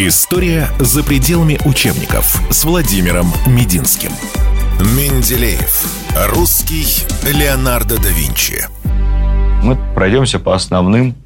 История 0.00 0.68
за 0.78 1.02
пределами 1.02 1.58
учебников 1.64 2.40
с 2.52 2.64
Владимиром 2.64 3.32
Мединским. 3.48 4.12
Менделеев. 4.78 5.92
Русский 6.28 6.86
Леонардо 7.24 8.00
да 8.00 8.08
Винчи. 8.10 8.64
Мы 9.64 9.76
пройдемся 9.96 10.38
по 10.38 10.54
основным 10.54 11.16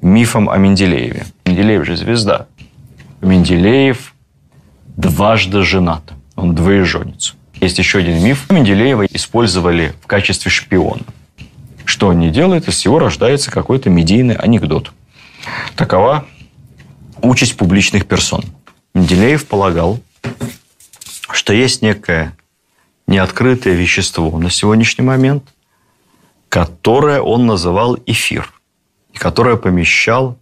мифам 0.00 0.48
о 0.48 0.56
Менделееве. 0.56 1.26
Менделеев 1.44 1.84
же 1.84 1.98
звезда. 1.98 2.46
Менделеев 3.20 4.14
дважды 4.96 5.62
женат. 5.62 6.14
Он 6.36 6.54
двоеженец. 6.54 7.34
Есть 7.60 7.76
еще 7.76 7.98
один 7.98 8.24
миф. 8.24 8.48
Менделеева 8.48 9.04
использовали 9.04 9.92
в 10.02 10.06
качестве 10.06 10.50
шпиона. 10.50 11.02
Что 11.84 12.08
он 12.08 12.18
не 12.20 12.30
делает, 12.30 12.66
из 12.66 12.76
всего 12.76 12.98
рождается 12.98 13.50
какой-то 13.50 13.90
медийный 13.90 14.36
анекдот. 14.36 14.90
Такова 15.76 16.24
участь 17.22 17.56
публичных 17.56 18.06
персон. 18.06 18.44
Менделеев 18.94 19.46
полагал, 19.46 20.00
что 21.30 21.52
есть 21.52 21.82
некое 21.82 22.36
неоткрытое 23.06 23.74
вещество 23.74 24.38
на 24.38 24.50
сегодняшний 24.50 25.04
момент, 25.04 25.44
которое 26.48 27.20
он 27.20 27.46
называл 27.46 27.98
эфир, 28.06 28.52
и 29.12 29.18
которое 29.18 29.56
помещал 29.56 30.38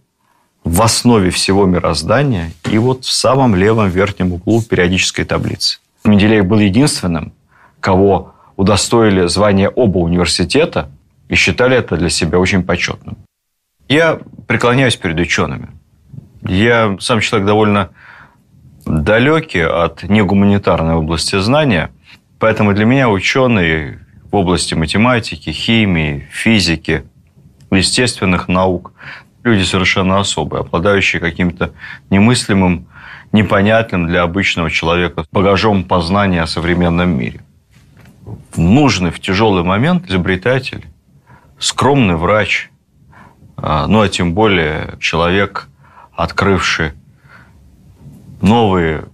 в 0.63 0.81
основе 0.81 1.29
всего 1.29 1.65
мироздания 1.65 2.51
и 2.71 2.77
вот 2.77 3.05
в 3.05 3.11
самом 3.11 3.55
левом 3.55 3.89
верхнем 3.89 4.33
углу 4.33 4.61
периодической 4.61 5.25
таблицы. 5.25 5.79
Менделеев 6.03 6.45
был 6.45 6.59
единственным, 6.59 7.33
кого 7.79 8.33
удостоили 8.55 9.27
звания 9.27 9.69
оба 9.69 9.99
университета 9.99 10.89
и 11.29 11.35
считали 11.35 11.77
это 11.77 11.97
для 11.97 12.09
себя 12.09 12.39
очень 12.39 12.63
почетным. 12.63 13.17
Я 13.87 14.19
преклоняюсь 14.47 14.95
перед 14.95 15.19
учеными. 15.19 15.69
Я 16.47 16.97
сам 16.99 17.21
человек 17.21 17.47
довольно 17.47 17.89
далекий 18.85 19.61
от 19.61 20.03
негуманитарной 20.03 20.93
области 20.93 21.39
знания, 21.39 21.91
поэтому 22.37 22.73
для 22.73 22.85
меня 22.85 23.09
ученые 23.09 24.05
в 24.31 24.35
области 24.35 24.75
математики, 24.75 25.49
химии, 25.49 26.27
физики, 26.31 27.03
естественных 27.71 28.47
наук 28.47 28.93
люди 29.43 29.63
совершенно 29.63 30.19
особые, 30.19 30.61
обладающие 30.61 31.19
каким-то 31.19 31.73
немыслимым, 32.11 32.87
непонятным 33.31 34.05
для 34.07 34.21
обычного 34.21 34.69
человека 34.69 35.25
багажом 35.31 35.83
познания 35.83 36.43
о 36.43 36.47
современном 36.47 37.09
мире. 37.09 37.41
В 38.53 38.59
нужный, 38.59 39.09
в 39.09 39.19
тяжелый 39.19 39.63
момент 39.63 40.09
изобретатель, 40.09 40.85
скромный 41.57 42.15
врач, 42.15 42.69
а, 43.57 43.87
ну 43.87 44.01
а 44.01 44.09
тем 44.09 44.35
более 44.35 44.93
человек– 44.99 45.69
открывший 46.15 46.93
новые 48.41 49.05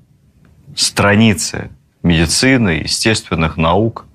страницы 0.76 1.72
медицины, 2.04 2.82
естественных 2.84 3.58
наук, 3.58 4.06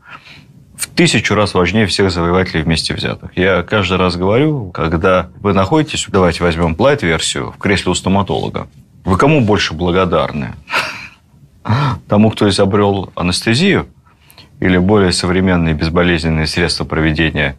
в 0.77 0.89
тысячу 0.89 1.35
раз 1.35 1.55
важнее 1.55 1.87
всех 1.87 2.11
завоевателей 2.11 2.63
вместе 2.63 2.95
взятых. 2.95 3.37
Я 3.37 3.63
каждый 3.63 3.99
раз 3.99 4.17
говорю, 4.17 4.71
когда 4.73 5.31
вы 5.41 5.53
находитесь, 5.53 6.07
давайте 6.09 6.43
возьмем 6.43 6.75
плайт-версию, 6.75 7.53
в 7.53 7.59
кресле 7.59 7.93
у 7.93 7.95
стоматолога, 7.95 8.69
вы 9.05 9.17
кому 9.17 9.41
больше 9.41 9.75
благодарны? 9.75 10.55
Тому, 12.09 12.31
кто 12.31 12.49
изобрел 12.49 13.11
анестезию 13.15 13.87
или 14.61 14.79
более 14.79 15.13
современные 15.13 15.75
безболезненные 15.75 16.47
средства 16.47 16.85
проведения 16.85 17.57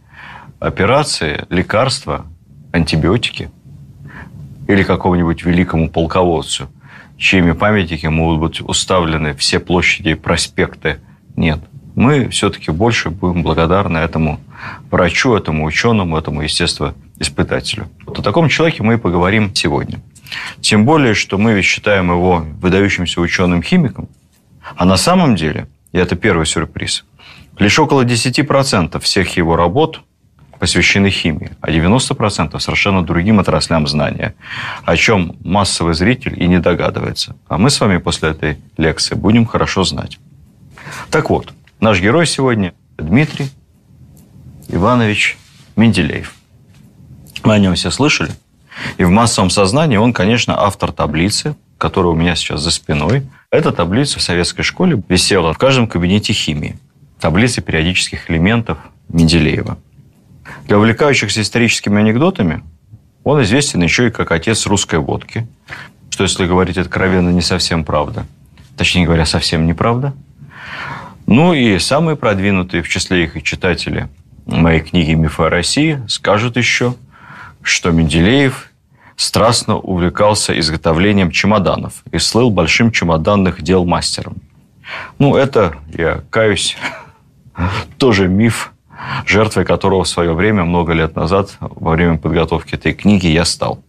операции, 0.59 1.45
лекарства, 1.49 2.25
антибиотики– 2.71 3.49
или 4.67 4.83
какому-нибудь 4.83 5.43
великому 5.43 5.89
полководцу, 5.89 6.69
чьими 7.17 7.53
памятники 7.53 8.05
могут 8.07 8.39
быть 8.39 8.61
уставлены 8.61 9.33
все 9.33 9.59
площади 9.59 10.09
и 10.09 10.15
проспекты. 10.15 10.99
Нет. 11.35 11.59
Мы 11.95 12.29
все-таки 12.29 12.69
больше 12.69 13.09
будем 13.09 13.41
благодарны 13.41 13.97
этому 13.97 14.39
врачу, 14.91 15.35
этому 15.35 15.65
ученому, 15.65 16.17
этому 16.17 16.41
естествоиспытателю. 16.41 17.89
Вот 18.05 18.19
о 18.19 18.21
таком 18.21 18.49
человеке 18.49 18.83
мы 18.83 18.95
и 18.95 18.97
поговорим 18.97 19.55
сегодня. 19.55 19.99
Тем 20.61 20.85
более, 20.85 21.15
что 21.15 21.37
мы 21.37 21.53
ведь 21.53 21.65
считаем 21.65 22.11
его 22.11 22.45
выдающимся 22.61 23.19
ученым-химиком, 23.21 24.09
а 24.75 24.85
на 24.85 24.97
самом 24.97 25.35
деле, 25.35 25.67
и 25.91 25.97
это 25.97 26.15
первый 26.15 26.45
сюрприз, 26.45 27.05
лишь 27.57 27.79
около 27.79 28.03
10% 28.03 28.99
всех 28.99 29.37
его 29.37 29.55
работ 29.55 30.01
посвящены 30.59 31.09
химии, 31.09 31.51
а 31.61 31.69
90% 31.71 32.59
совершенно 32.59 33.05
другим 33.05 33.39
отраслям 33.39 33.87
знания, 33.87 34.35
о 34.85 34.95
чем 34.95 35.35
массовый 35.43 35.93
зритель 35.93 36.41
и 36.41 36.47
не 36.47 36.59
догадывается. 36.59 37.35
А 37.47 37.57
мы 37.57 37.69
с 37.69 37.79
вами 37.79 37.97
после 37.97 38.29
этой 38.29 38.57
лекции 38.77 39.15
будем 39.15 39.45
хорошо 39.45 39.83
знать. 39.83 40.19
Так 41.09 41.29
вот, 41.29 41.53
наш 41.79 42.01
герой 42.01 42.25
сегодня 42.25 42.73
Дмитрий 42.97 43.49
Иванович 44.67 45.37
Менделеев. 45.75 46.33
Мы 47.43 47.53
о 47.53 47.59
нем 47.59 47.75
все 47.75 47.91
слышали. 47.91 48.31
И 48.97 49.03
в 49.03 49.09
массовом 49.09 49.49
сознании 49.49 49.97
он, 49.97 50.13
конечно, 50.13 50.59
автор 50.61 50.91
таблицы, 50.91 51.55
которая 51.77 52.11
у 52.13 52.15
меня 52.15 52.35
сейчас 52.35 52.61
за 52.61 52.71
спиной. 52.71 53.27
Эта 53.51 53.71
таблица 53.71 54.19
в 54.19 54.21
советской 54.21 54.63
школе 54.63 55.01
висела 55.07 55.53
в 55.53 55.57
каждом 55.57 55.87
кабинете 55.87 56.33
химии. 56.33 56.77
Таблицы 57.19 57.61
периодических 57.61 58.29
элементов 58.29 58.77
Менделеева– 59.09 59.77
для 60.65 60.77
увлекающихся 60.77 61.41
историческими 61.41 61.99
анекдотами 61.99 62.63
он 63.23 63.41
известен 63.43 63.81
еще 63.83 64.07
и 64.07 64.11
как 64.11 64.31
отец 64.31 64.65
русской 64.65 64.99
водки, 64.99 65.47
что, 66.09 66.23
если 66.23 66.45
говорить 66.45 66.77
откровенно, 66.77 67.29
не 67.29 67.41
совсем 67.41 67.83
правда. 67.83 68.25
Точнее 68.77 69.05
говоря, 69.05 69.25
совсем 69.25 69.65
неправда. 69.65 70.13
Ну 71.25 71.53
и 71.53 71.77
самые 71.79 72.15
продвинутые 72.15 72.83
в 72.83 72.89
числе 72.89 73.25
их 73.25 73.35
и 73.35 73.43
читатели 73.43 74.07
моей 74.45 74.79
книги 74.79 75.11
«Мифы 75.11 75.43
о 75.43 75.49
России» 75.49 76.01
скажут 76.07 76.55
еще, 76.55 76.95
что 77.61 77.91
Менделеев 77.91 78.71
страстно 79.17 79.75
увлекался 79.75 80.57
изготовлением 80.57 81.31
чемоданов 81.31 82.03
и 82.11 82.17
слыл 82.17 82.49
большим 82.49 82.91
чемоданных 82.91 83.61
дел 83.61 83.83
мастером. 83.83 84.37
Ну, 85.19 85.35
это, 85.35 85.75
я 85.93 86.23
каюсь, 86.29 86.77
тоже 87.97 88.29
миф, 88.29 88.71
жертвой 89.25 89.65
которого 89.65 90.03
в 90.03 90.07
свое 90.07 90.33
время, 90.33 90.63
много 90.63 90.93
лет 90.93 91.15
назад, 91.15 91.57
во 91.59 91.91
время 91.91 92.17
подготовки 92.17 92.75
этой 92.75 92.93
книги, 92.93 93.27
я 93.27 93.45
стал. 93.45 93.83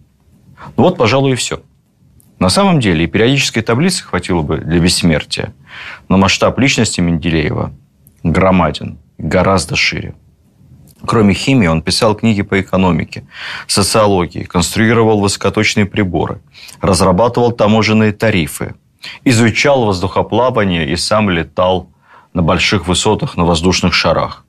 Ну 0.76 0.84
вот, 0.84 0.96
пожалуй, 0.96 1.32
и 1.32 1.34
все. 1.34 1.60
На 2.38 2.50
самом 2.50 2.80
деле 2.80 3.04
и 3.04 3.08
периодической 3.08 3.62
таблицы 3.62 4.04
хватило 4.04 4.42
бы 4.42 4.58
для 4.58 4.78
бессмертия, 4.78 5.54
но 6.08 6.18
масштаб 6.18 6.58
личности 6.58 7.00
Менделеева 7.00 7.72
громаден, 8.22 8.98
гораздо 9.18 9.74
шире. 9.76 10.14
Кроме 11.04 11.34
химии, 11.34 11.66
он 11.68 11.82
писал 11.82 12.14
книги 12.14 12.42
по 12.42 12.60
экономике, 12.60 13.24
социологии, 13.66 14.42
конструировал 14.42 15.20
высокоточные 15.20 15.86
приборы, 15.86 16.40
разрабатывал 16.80 17.52
таможенные 17.52 18.12
тарифы, 18.12 18.74
изучал 19.24 19.84
воздухоплавание 19.84 20.88
и 20.88 20.96
сам 20.96 21.30
летал 21.30 21.88
на 22.34 22.42
больших 22.42 22.88
высотах 22.88 23.36
на 23.36 23.44
воздушных 23.44 23.94
шарах 23.94 24.44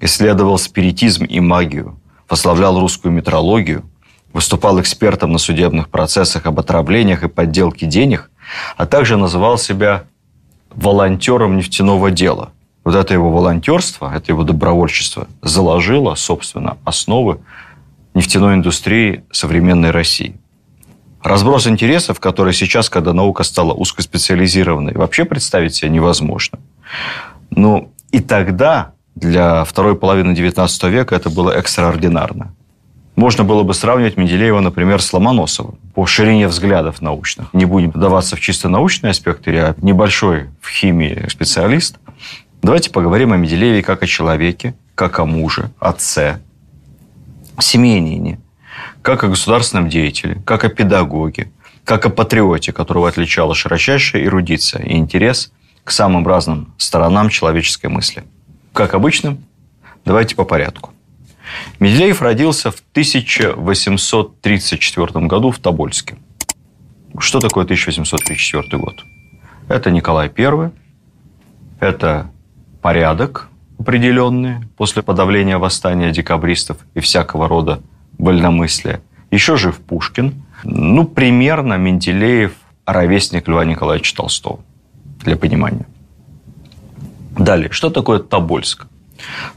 исследовал 0.00 0.58
спиритизм 0.58 1.24
и 1.24 1.40
магию, 1.40 1.98
прославлял 2.26 2.78
русскую 2.80 3.12
метрологию, 3.12 3.84
выступал 4.32 4.80
экспертом 4.80 5.32
на 5.32 5.38
судебных 5.38 5.88
процессах 5.88 6.46
об 6.46 6.58
отравлениях 6.58 7.22
и 7.22 7.28
подделке 7.28 7.86
денег, 7.86 8.30
а 8.76 8.86
также 8.86 9.16
называл 9.16 9.58
себя 9.58 10.04
волонтером 10.70 11.56
нефтяного 11.56 12.10
дела. 12.10 12.52
Вот 12.84 12.94
это 12.94 13.12
его 13.12 13.30
волонтерство, 13.30 14.12
это 14.14 14.32
его 14.32 14.42
добровольчество 14.42 15.28
заложило, 15.42 16.14
собственно, 16.14 16.78
основы 16.84 17.40
нефтяной 18.14 18.54
индустрии 18.54 19.24
современной 19.30 19.90
России. 19.90 20.36
Разброс 21.22 21.66
интересов, 21.66 22.18
который 22.18 22.54
сейчас, 22.54 22.88
когда 22.88 23.12
наука 23.12 23.42
стала 23.42 23.74
узкоспециализированной, 23.74 24.94
вообще 24.94 25.26
представить 25.26 25.74
себе 25.74 25.90
невозможно. 25.90 26.58
Но 27.50 27.90
и 28.10 28.20
тогда 28.20 28.92
для 29.14 29.64
второй 29.64 29.96
половины 29.96 30.32
XIX 30.32 30.90
века 30.90 31.14
это 31.14 31.30
было 31.30 31.50
экстраординарно. 31.50 32.54
Можно 33.16 33.44
было 33.44 33.64
бы 33.64 33.74
сравнивать 33.74 34.16
Менделеева, 34.16 34.60
например, 34.60 35.02
с 35.02 35.12
Ломоносовым 35.12 35.78
по 35.94 36.06
ширине 36.06 36.48
взглядов 36.48 37.02
научных. 37.02 37.52
Не 37.52 37.66
будем 37.66 37.90
вдаваться 37.90 38.36
в 38.36 38.40
чисто 38.40 38.68
научные 38.68 39.10
аспекты, 39.10 39.52
я 39.52 39.74
небольшой 39.78 40.48
в 40.60 40.70
химии 40.70 41.26
специалист. 41.28 41.98
Давайте 42.62 42.90
поговорим 42.90 43.32
о 43.32 43.36
Менделееве 43.36 43.82
как 43.82 44.02
о 44.02 44.06
человеке, 44.06 44.74
как 44.94 45.18
о 45.18 45.26
муже, 45.26 45.70
отце, 45.80 46.40
семьянине, 47.58 48.40
как 49.02 49.24
о 49.24 49.28
государственном 49.28 49.88
деятеле, 49.88 50.40
как 50.46 50.64
о 50.64 50.68
педагоге, 50.68 51.50
как 51.84 52.06
о 52.06 52.10
патриоте, 52.10 52.72
которого 52.72 53.08
отличала 53.08 53.54
широчайшая 53.54 54.24
эрудиция 54.24 54.82
и 54.82 54.96
интерес 54.96 55.52
к 55.84 55.90
самым 55.90 56.26
разным 56.26 56.72
сторонам 56.78 57.28
человеческой 57.28 57.88
мысли– 57.88 58.24
как 58.72 58.94
обычно, 58.94 59.36
давайте 60.04 60.36
по 60.36 60.44
порядку. 60.44 60.92
Менделеев 61.78 62.22
родился 62.22 62.70
в 62.70 62.82
1834 62.92 65.26
году 65.26 65.50
в 65.50 65.58
Тобольске. 65.58 66.16
Что 67.18 67.40
такое 67.40 67.64
1834 67.64 68.78
год? 68.78 69.02
Это 69.68 69.90
Николай 69.90 70.30
I, 70.36 70.70
это 71.80 72.30
порядок 72.82 73.48
определенный 73.78 74.66
после 74.76 75.02
подавления 75.02 75.58
восстания 75.58 76.12
декабристов 76.12 76.76
и 76.94 77.00
всякого 77.00 77.48
рода 77.48 77.80
вольномыслия. 78.18 79.00
Еще 79.30 79.56
жив 79.56 79.80
Пушкин. 79.80 80.42
Ну, 80.64 81.06
примерно 81.06 81.78
Менделеев 81.78 82.52
ровесник 82.84 83.48
Льва 83.48 83.64
Николаевича 83.64 84.14
Толстого, 84.14 84.60
для 85.24 85.36
понимания. 85.36 85.86
Далее, 87.40 87.70
что 87.70 87.88
такое 87.88 88.18
Тобольск? 88.18 88.86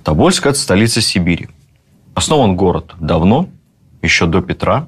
Тобольск– 0.06 0.46
это 0.48 0.58
столица 0.58 1.02
Сибири. 1.02 1.50
Основан 2.16 2.56
город 2.56 2.96
давно, 2.98 3.50
еще 4.02 4.26
до 4.26 4.42
Петра. 4.42 4.88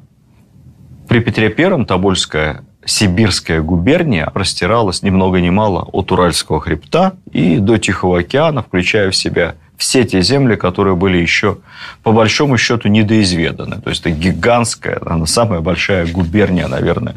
При 1.09 1.19
Петре 1.19 1.53
I 1.57 1.85
Тобольская 1.85 2.63
Сибирская 2.85 3.61
губерния 3.61 4.27
простиралась 4.27 5.03
ни 5.03 5.09
много 5.09 5.41
ни 5.41 5.49
мало 5.49 5.81
от 5.81 6.09
Уральского 6.13 6.61
хребта 6.61 7.15
и 7.33 7.57
до 7.57 7.77
Тихого 7.77 8.19
океана, 8.19 8.63
включая 8.63 9.11
в 9.11 9.15
себя 9.15 9.55
все 9.75 10.05
те 10.05 10.21
земли, 10.21 10.55
которые 10.55 10.95
были 10.95 11.17
еще, 11.17 11.57
по 12.01 12.13
большому 12.13 12.57
счету, 12.57 12.87
недоизведаны. 12.87 13.81
То 13.81 13.89
есть 13.89 14.01
это 14.01 14.11
гигантская, 14.11 15.01
она 15.05 15.25
самая 15.25 15.59
большая 15.59 16.07
губерния, 16.07 16.69
наверное, 16.69 17.15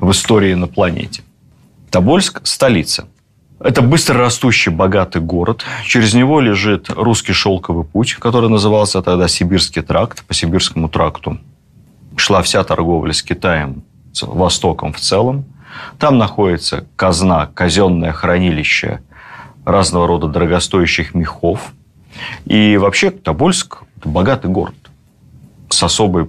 в 0.00 0.10
истории 0.10 0.54
на 0.54 0.68
планете. 0.68 1.22
Тобольск– 1.90 2.40
столица. 2.44 3.08
Это 3.60 3.82
быстро 3.82 4.18
растущий, 4.20 4.70
богатый 4.70 5.20
город. 5.20 5.64
Через 5.84 6.14
него 6.14 6.40
лежит 6.40 6.90
русский 6.90 7.32
шелковый 7.32 7.84
путь, 7.84 8.14
который 8.14 8.48
назывался 8.48 9.02
тогда 9.02 9.26
Сибирский 9.26 9.82
тракт. 9.82 10.24
По 10.24 10.32
Сибирскому 10.34 10.88
тракту 10.88 11.38
шла 12.16 12.42
вся 12.42 12.62
торговля 12.62 13.12
с 13.12 13.22
Китаем, 13.22 13.82
с 14.12 14.22
Востоком 14.22 14.92
в 14.92 15.00
целом. 15.00 15.44
Там 15.98 16.18
находится 16.18 16.86
казна, 16.94 17.46
казенное 17.46 18.12
хранилище 18.12 19.00
разного 19.64 20.06
рода 20.06 20.28
дорогостоящих 20.28 21.14
мехов. 21.14 21.72
И 22.44 22.76
вообще 22.76 23.10
Тобольск– 23.10 23.78
богатый 24.04 24.50
город 24.50 24.74
с 25.68 25.82
особой 25.82 26.28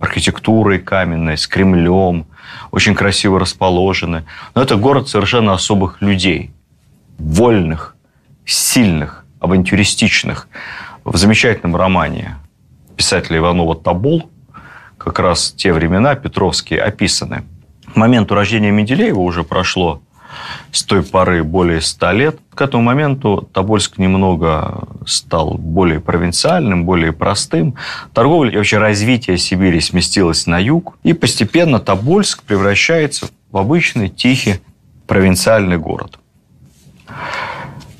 архитектурой 0.00 0.78
каменной, 0.78 1.36
с 1.36 1.46
Кремлем, 1.46 2.26
очень 2.70 2.94
красиво 2.94 3.38
расположены. 3.38 4.24
Но 4.54 4.62
это 4.62 4.76
город 4.76 5.08
совершенно 5.10 5.52
особых 5.52 6.00
людей, 6.00 6.52
вольных, 7.20 7.96
сильных, 8.44 9.24
авантюристичных. 9.40 10.48
В 11.04 11.16
замечательном 11.16 11.76
романе 11.76 12.36
писателя 12.96 13.38
Иванова 13.38 13.76
«Тобол» 13.76 14.30
как 14.98 15.18
раз 15.18 15.52
те 15.52 15.72
времена 15.72 16.14
петровские 16.14 16.82
описаны. 16.82 17.44
К 17.92 17.96
моменту 17.96 18.34
рождения 18.34 18.70
Менделеева 18.70 19.18
уже 19.18 19.44
прошло 19.44 20.02
с 20.70 20.82
той 20.84 21.02
поры 21.02 21.42
более 21.42 21.80
ста 21.80 22.12
лет. 22.12 22.38
К 22.54 22.62
этому 22.62 22.82
моменту 22.82 23.48
Тобольск 23.52 23.98
немного 23.98 24.86
стал 25.06 25.54
более 25.54 26.00
провинциальным, 26.00 26.84
более 26.84 27.12
простым. 27.12 27.74
Торговля 28.12 28.52
и 28.52 28.56
вообще 28.56 28.78
развитие 28.78 29.38
Сибири 29.38 29.80
сместилось 29.80 30.46
на 30.46 30.58
юг. 30.58 30.96
И 31.02 31.12
постепенно 31.12 31.80
Тобольск 31.80 32.42
превращается 32.44 33.28
в 33.50 33.56
обычный 33.56 34.08
тихий 34.08 34.60
провинциальный 35.06 35.78
город. 35.78 36.18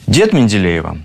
Дед 0.07 0.33
Менделеева, 0.33 0.99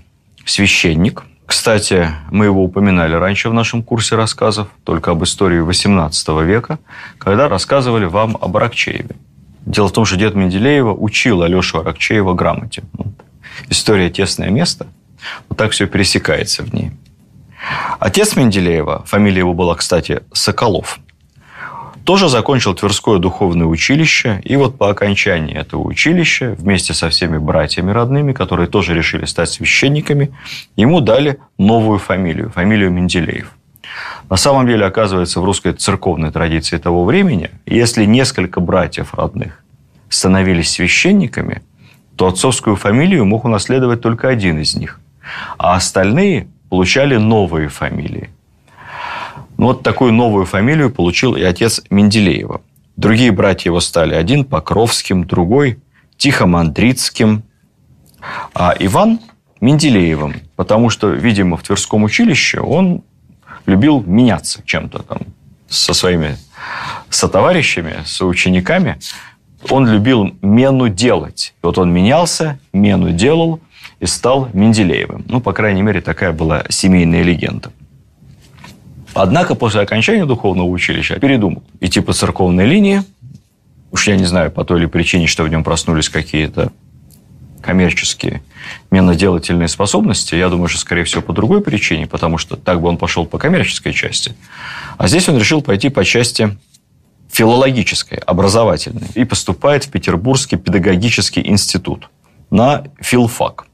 священник. 0.44 1.24
Кстати, 1.46 2.10
мы 2.30 2.46
его 2.46 2.64
упоминали 2.64 3.14
раньше 3.14 3.48
в 3.48 3.54
нашем 3.54 3.82
курсе 3.82 4.16
рассказов, 4.16 4.68
только 4.84 5.12
об 5.12 5.22
истории 5.22 5.62
XVIII 5.62 6.44
века, 6.44 6.78
когда 7.18 7.48
рассказывали 7.48 8.04
вам 8.04 8.36
об 8.40 8.56
Аракчееве. 8.56 9.14
Дело 9.64 9.88
в 9.88 9.92
том, 9.92 10.04
что 10.04 10.16
дед 10.16 10.34
Менделеева 10.34 10.92
учил 10.92 11.42
Алешу 11.42 11.78
Аракчеева 11.80 12.34
грамоте. 12.34 12.82
История 13.68 14.10
«Тесное 14.10 14.50
место». 14.50 14.86
Вот 15.48 15.58
так 15.58 15.70
все 15.72 15.86
пересекается 15.86 16.62
в 16.62 16.72
ней. 16.72 16.92
Отец 17.98 18.36
Менделеева, 18.36 19.04
фамилия 19.06 19.38
его 19.38 19.54
была, 19.54 19.74
кстати, 19.74 20.22
Соколов, 20.32 21.00
тоже 22.06 22.28
закончил 22.28 22.72
Тверское 22.72 23.18
духовное 23.18 23.66
училище. 23.66 24.40
И 24.44 24.56
вот 24.56 24.78
по 24.78 24.88
окончании 24.90 25.56
этого 25.56 25.82
училища 25.82 26.54
вместе 26.56 26.94
со 26.94 27.10
всеми 27.10 27.36
братьями 27.36 27.90
родными, 27.90 28.32
которые 28.32 28.68
тоже 28.68 28.94
решили 28.94 29.24
стать 29.24 29.50
священниками, 29.50 30.30
ему 30.76 31.00
дали 31.00 31.38
новую 31.58 31.98
фамилию, 31.98 32.50
фамилию 32.50 32.92
Менделеев. 32.92 33.50
На 34.30 34.36
самом 34.36 34.66
деле, 34.68 34.86
оказывается, 34.86 35.40
в 35.40 35.44
русской 35.44 35.72
церковной 35.72 36.30
традиции 36.30 36.78
того 36.78 37.04
времени, 37.04 37.50
если 37.66 38.04
несколько 38.04 38.60
братьев 38.60 39.12
родных 39.12 39.64
становились 40.08 40.70
священниками, 40.70 41.62
то 42.14 42.28
отцовскую 42.28 42.76
фамилию 42.76 43.24
мог 43.24 43.44
унаследовать 43.44 44.00
только 44.00 44.28
один 44.28 44.60
из 44.60 44.76
них, 44.76 45.00
а 45.58 45.74
остальные 45.74 46.46
получали 46.70 47.16
новые 47.16 47.68
фамилии. 47.68 48.30
Ну, 49.56 49.66
вот 49.66 49.82
такую 49.82 50.12
новую 50.12 50.44
фамилию 50.44 50.90
получил 50.90 51.34
и 51.34 51.42
отец 51.42 51.82
Менделеева. 51.90 52.60
Другие 52.96 53.32
братья 53.32 53.70
его 53.70 53.80
стали 53.80 54.14
один 54.14 54.44
Покровским, 54.44 55.26
другой 55.26 55.78
Тихомандрицким, 56.16 57.42
а 58.54 58.74
Иван 58.78 59.20
Менделеевым, 59.60 60.36
потому 60.56 60.90
что, 60.90 61.08
видимо, 61.10 61.56
в 61.56 61.62
Тверском 61.62 62.04
училище 62.04 62.60
он 62.60 63.02
любил 63.66 64.02
меняться 64.02 64.62
чем-то 64.64 65.00
там 65.00 65.18
со 65.68 65.92
своими 65.94 66.36
сотоварищами, 67.10 67.96
соучениками. 68.04 68.98
Он 69.70 69.86
любил 69.86 70.36
мену 70.42 70.88
делать. 70.88 71.54
Вот 71.62 71.78
он 71.78 71.92
менялся, 71.92 72.58
мену 72.72 73.10
делал 73.10 73.60
и 74.00 74.06
стал 74.06 74.48
Менделеевым. 74.52 75.24
Ну, 75.28 75.40
по 75.40 75.52
крайней 75.52 75.82
мере, 75.82 76.00
такая 76.00 76.32
была 76.32 76.64
семейная 76.68 77.22
легенда. 77.22 77.72
Однако 79.16 79.54
после 79.54 79.80
окончания 79.80 80.26
духовного 80.26 80.66
училища 80.66 81.18
передумал 81.18 81.62
идти 81.80 82.00
по 82.00 82.12
церковной 82.12 82.66
линии. 82.66 83.02
Уж 83.90 84.08
я 84.08 84.16
не 84.16 84.26
знаю, 84.26 84.50
по 84.50 84.62
той 84.62 84.80
или 84.80 84.86
причине, 84.86 85.26
что 85.26 85.42
в 85.42 85.48
нем 85.48 85.64
проснулись 85.64 86.10
какие-то 86.10 86.70
коммерческие 87.62 88.42
меноделательные 88.90 89.68
способности. 89.68 90.34
Я 90.34 90.50
думаю, 90.50 90.68
что, 90.68 90.78
скорее 90.78 91.04
всего, 91.04 91.22
по 91.22 91.32
другой 91.32 91.62
причине, 91.62 92.06
потому 92.06 92.36
что 92.36 92.56
так 92.56 92.82
бы 92.82 92.88
он 92.88 92.98
пошел 92.98 93.24
по 93.24 93.38
коммерческой 93.38 93.94
части. 93.94 94.36
А 94.98 95.08
здесь 95.08 95.28
он 95.30 95.38
решил 95.38 95.62
пойти 95.62 95.88
по 95.88 96.04
части 96.04 96.54
филологической, 97.32 98.18
образовательной, 98.18 99.08
и 99.14 99.24
поступает 99.24 99.84
в 99.84 99.90
Петербургский 99.90 100.56
педагогический 100.56 101.40
институт 101.46 102.10
на 102.50 102.84
филфак. 103.00 103.65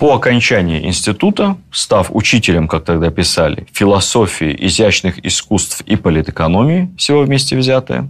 По 0.00 0.14
окончании 0.14 0.86
института, 0.86 1.58
став 1.70 2.08
учителем, 2.10 2.68
как 2.68 2.84
тогда 2.84 3.10
писали, 3.10 3.66
философии, 3.70 4.56
изящных 4.58 5.22
искусств 5.26 5.82
и 5.82 5.94
политэкономии, 5.94 6.90
всего 6.96 7.20
вместе 7.20 7.54
взятое, 7.54 8.08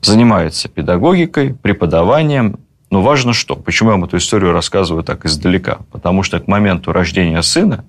занимается 0.00 0.68
педагогикой, 0.68 1.54
преподаванием, 1.54 2.60
но 2.92 3.02
важно 3.02 3.32
что? 3.32 3.56
Почему 3.56 3.90
я 3.90 3.96
вам 3.96 4.04
эту 4.04 4.18
историю 4.18 4.52
рассказываю 4.52 5.02
так 5.02 5.26
издалека? 5.26 5.78
Потому 5.90 6.22
что 6.22 6.38
к 6.38 6.46
моменту 6.46 6.92
рождения 6.92 7.42
сына 7.42 7.84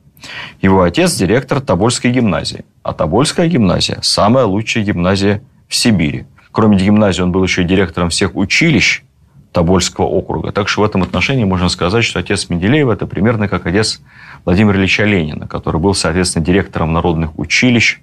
его 0.60 0.82
отец 0.82 1.14
директор 1.14 1.62
Тобольской 1.62 2.10
гимназии. 2.10 2.66
А 2.82 2.94
Тобольская 2.94 3.48
гимназия– 3.48 4.00
самая 4.02 4.46
лучшая 4.46 4.84
гимназия 4.84 5.44
в 5.68 5.76
Сибири. 5.76 6.26
Кроме 6.52 6.78
гимназии, 6.80 7.22
он 7.22 7.32
был 7.32 7.44
еще 7.44 7.62
и 7.62 7.66
директором 7.66 8.10
всех 8.10 8.36
училищ 8.36 9.04
Тобольского 9.52 10.06
округа. 10.06 10.52
Так 10.52 10.70
что 10.70 10.82
в 10.82 10.86
этом 10.86 11.04
отношении 11.04 11.44
можно 11.44 11.70
сказать, 11.70 12.04
что 12.04 12.20
отец 12.20 12.50
Менделеева– 12.50 12.92
это 12.94 13.08
примерно 13.08 13.48
как 13.48 13.66
отец 13.66 14.02
Владимира 14.46 14.78
Ильича 14.78 15.06
Ленина, 15.06 15.48
который 15.48 15.82
был, 15.82 15.94
соответственно, 15.96 16.46
директором 16.46 16.94
народных 16.94 17.38
училищ 17.40 18.00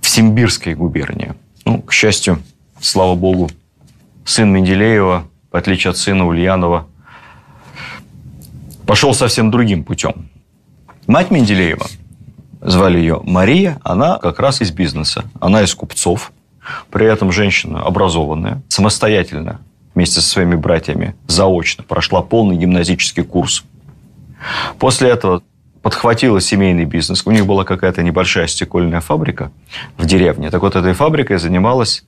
в 0.00 0.08
Симбирской 0.08 0.74
губернии. 0.74 1.34
Ну, 1.64 1.82
к 1.82 1.92
счастью, 1.92 2.40
слава 2.80 3.14
богу, 3.14 3.50
сын 4.24 4.50
Менделеева 4.52 5.24
в 5.54 5.56
отличие 5.56 5.92
от 5.92 5.96
сына 5.96 6.26
Ульянова, 6.26 6.88
пошел 8.86 9.14
совсем 9.14 9.52
другим 9.52 9.84
путем. 9.84 10.28
Мать 11.06 11.30
Менделеева, 11.30 11.86
звали 12.60 12.98
ее 12.98 13.20
Мария, 13.22 13.78
она 13.84 14.18
как 14.18 14.40
раз 14.40 14.60
из 14.60 14.72
бизнеса. 14.72 15.26
Она 15.38 15.62
из 15.62 15.72
купцов, 15.72 16.32
при 16.90 17.06
этом 17.06 17.30
женщина 17.30 17.82
образованная, 17.82 18.62
самостоятельно 18.66 19.60
вместе 19.94 20.20
со 20.20 20.28
своими 20.28 20.54
братьями 20.54 21.14
заочно 21.26 21.84
прошла 21.84 22.22
полный 22.22 22.56
гимназический 22.56 23.24
курс. 23.24 23.64
После 24.78 25.10
этого 25.10 25.42
подхватила 25.82 26.40
семейный 26.40 26.84
бизнес. 26.84 27.26
У 27.26 27.30
них 27.30 27.46
была 27.46 27.64
какая-то 27.64 28.02
небольшая 28.02 28.46
стекольная 28.46 29.00
фабрика 29.00 29.50
в 29.96 30.06
деревне. 30.06 30.50
Так 30.50 30.62
вот, 30.62 30.76
этой 30.76 30.94
фабрикой 30.94 31.38
занималась 31.38 32.04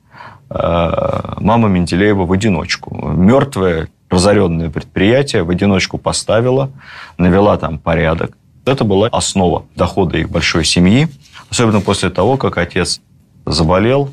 Э, 0.49 1.33
мама 1.39 1.67
Менделеева 1.67 2.25
в 2.25 2.31
одиночку. 2.31 2.95
Мертвое, 2.95 3.89
разоренное 4.09 4.69
предприятие 4.69 5.43
в 5.43 5.49
одиночку 5.49 5.97
поставила, 5.97 6.71
навела 7.17 7.57
там 7.57 7.79
порядок. 7.79 8.37
Это 8.65 8.83
была 8.83 9.07
основа 9.09 9.65
дохода 9.75 10.17
их 10.17 10.29
большой 10.29 10.63
семьи, 10.63 11.07
особенно 11.49 11.81
после 11.81 12.09
того, 12.09 12.37
как 12.37 12.57
отец 12.57 13.01
заболел. 13.45 14.09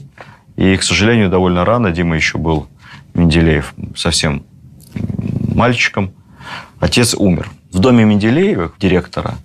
И, 0.57 0.77
к 0.77 0.83
сожалению, 0.83 1.31
довольно 1.31 1.65
рано, 1.65 1.91
Дима 1.91 2.17
еще 2.17 2.39
был 2.39 2.67
Менделеев 3.15 3.75
совсем 3.97 4.45
мальчиком. 5.55 6.13
Отец 6.81 7.15
умер. 7.15 7.51
В 7.73 7.79
доме 7.79 8.05
Менделеевых, 8.05 8.75
директора 8.79 9.37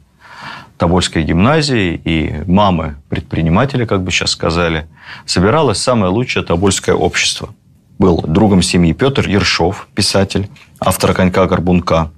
Тобольской 0.77 1.23
гимназии 1.23 1.99
и 2.03 2.43
мамы 2.45 2.95
предпринимателя, 3.09 3.85
как 3.85 4.03
бы 4.03 4.11
сейчас 4.11 4.31
сказали, 4.31 4.88
собиралось 5.25 5.77
самое 5.77 6.11
лучшее 6.11 6.43
тобольское 6.45 6.95
общество. 6.95 7.49
Был 7.97 8.21
другом 8.21 8.61
семьи 8.61 8.93
Петр 8.93 9.27
Ершов, 9.27 9.88
писатель, 9.93 10.49
автор 10.79 11.13
«Конька-горбунка». 11.13 12.11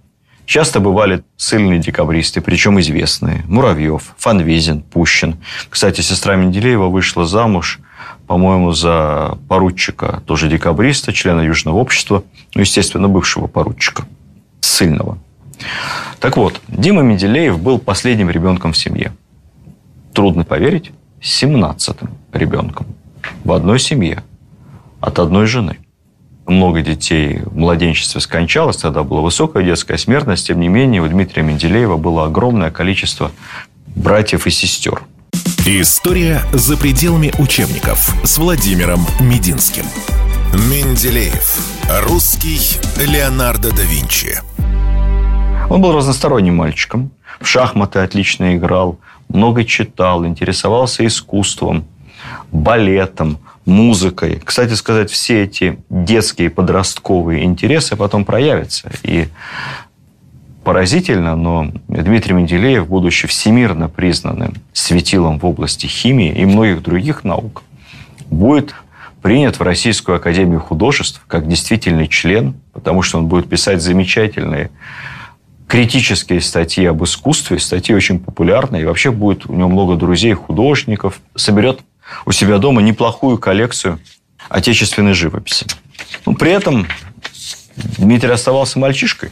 Часто 0.45 0.79
бывали 0.79 1.23
сильные 1.37 1.79
декабристы, 1.79 2.41
причем 2.41 2.79
известные. 2.79 3.43
Муравьев, 3.47 4.13
Фанвизин, 4.17 4.81
Пущин. 4.81 5.37
Кстати, 5.69 6.01
сестра 6.01 6.35
Менделеева 6.35 6.87
вышла 6.87 7.25
замуж– 7.25 7.79
по-моему, 8.31 8.71
за 8.71 9.37
поручика, 9.49 10.23
тоже 10.25 10.47
декабриста, 10.47 11.11
члена 11.11 11.41
Южного 11.41 11.75
общества, 11.75 12.23
ну, 12.55 12.61
естественно, 12.61 13.09
бывшего 13.09 13.47
поручика, 13.47 14.05
сильного. 14.61 15.17
Так 16.21 16.37
вот, 16.37 16.61
Дима 16.69 17.01
Менделеев 17.01 17.59
был 17.59 17.77
последним 17.77 18.29
ребенком 18.29 18.71
в 18.71 18.77
семье. 18.77 19.11
Трудно 20.13 20.45
поверить, 20.45 20.91
17-м 21.19 22.09
ребенком 22.31 22.87
в 23.43 23.51
одной 23.51 23.79
семье 23.79 24.23
от 25.01 25.19
одной 25.19 25.45
жены. 25.45 25.79
Много 26.47 26.81
детей 26.81 27.41
в 27.43 27.57
младенчестве 27.57 28.21
скончалось, 28.21 28.77
тогда 28.77 29.03
была 29.03 29.19
высокая 29.19 29.65
детская 29.65 29.97
смертность. 29.97 30.47
Тем 30.47 30.61
не 30.61 30.69
менее, 30.69 31.01
у 31.01 31.07
Дмитрия 31.09 31.43
Менделеева 31.43 31.97
было 31.97 32.27
огромное 32.27 32.71
количество 32.71 33.29
братьев 33.93 34.47
и 34.47 34.51
сестер. 34.51 35.03
История 35.63 36.41
за 36.53 36.75
пределами 36.75 37.31
учебников 37.37 38.15
с 38.25 38.39
Владимиром 38.39 39.01
Мединским. 39.19 39.85
Менделеев. 40.53 41.59
Русский 42.07 42.79
Леонардо 42.97 43.69
да 43.69 43.83
Винчи. 43.83 44.39
Он 45.69 45.79
был 45.79 45.95
разносторонним 45.95 46.55
мальчиком. 46.55 47.11
В 47.39 47.45
шахматы 47.45 47.99
отлично 47.99 48.55
играл, 48.55 48.99
много 49.29 49.63
читал, 49.63 50.25
интересовался 50.25 51.05
искусством, 51.05 51.85
балетом, 52.51 53.37
музыкой. 53.65 54.41
Кстати 54.43 54.73
сказать, 54.73 55.11
все 55.11 55.43
эти 55.43 55.77
детские 55.91 56.49
подростковые 56.49 57.43
интересы 57.43 57.95
потом 57.95 58.25
проявятся. 58.25 58.91
И 59.03 59.27
поразительно, 60.63 61.35
но 61.35 61.71
Дмитрий 61.87 62.33
Менделеев, 62.33 62.87
будучи 62.87 63.27
всемирно 63.27 63.89
признанным 63.89 64.55
светилом 64.73 65.39
в 65.39 65.45
области 65.45 65.87
химии 65.87 66.31
и 66.31 66.45
многих 66.45 66.81
других 66.81 67.23
наук, 67.23 67.63
будет 68.29 68.75
принят 69.21 69.59
в 69.59 69.61
Российскую 69.61 70.17
Академию 70.17 70.59
Художеств 70.59 71.21
как 71.27 71.47
действительный 71.47 72.07
член, 72.07 72.55
потому 72.73 73.01
что 73.01 73.19
он 73.19 73.27
будет 73.27 73.49
писать 73.49 73.81
замечательные 73.81 74.71
критические 75.67 76.41
статьи 76.41 76.85
об 76.85 77.03
искусстве, 77.03 77.57
статьи 77.59 77.95
очень 77.95 78.19
популярные, 78.19 78.81
и 78.81 78.85
вообще 78.85 79.09
будет 79.09 79.45
у 79.45 79.53
него 79.53 79.69
много 79.69 79.95
друзей, 79.95 80.33
художников, 80.33 81.21
соберет 81.35 81.79
у 82.25 82.31
себя 82.31 82.57
дома 82.57 82.81
неплохую 82.81 83.37
коллекцию 83.37 83.99
отечественной 84.49 85.13
живописи. 85.13 85.65
Но 86.25 86.33
при 86.33 86.51
этом 86.51 86.87
Дмитрий 87.97 88.31
оставался 88.31 88.79
мальчишкой, 88.79 89.31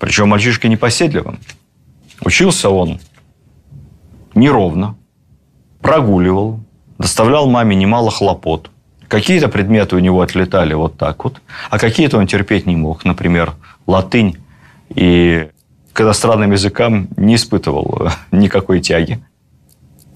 причем 0.00 0.28
мальчишка 0.28 0.66
непоседливым. 0.66 1.38
Учился 2.24 2.70
он 2.70 2.98
неровно, 4.34 4.96
прогуливал, 5.80 6.60
доставлял 6.98 7.48
маме 7.48 7.76
немало 7.76 8.10
хлопот. 8.10 8.70
Какие-то 9.08 9.48
предметы 9.48 9.96
у 9.96 9.98
него 9.98 10.22
отлетали 10.22 10.72
вот 10.74 10.96
так 10.96 11.22
вот, 11.24 11.40
а 11.68 11.78
какие-то 11.78 12.16
он 12.18 12.26
терпеть 12.26 12.66
не 12.66 12.76
мог. 12.76 13.04
Например, 13.04 13.54
латынь 13.86 14.38
и 14.88 15.48
к 15.92 16.00
иностранным 16.00 16.52
языкам 16.52 17.08
не 17.16 17.34
испытывал 17.34 18.10
никакой 18.32 18.80
тяги. 18.80 19.22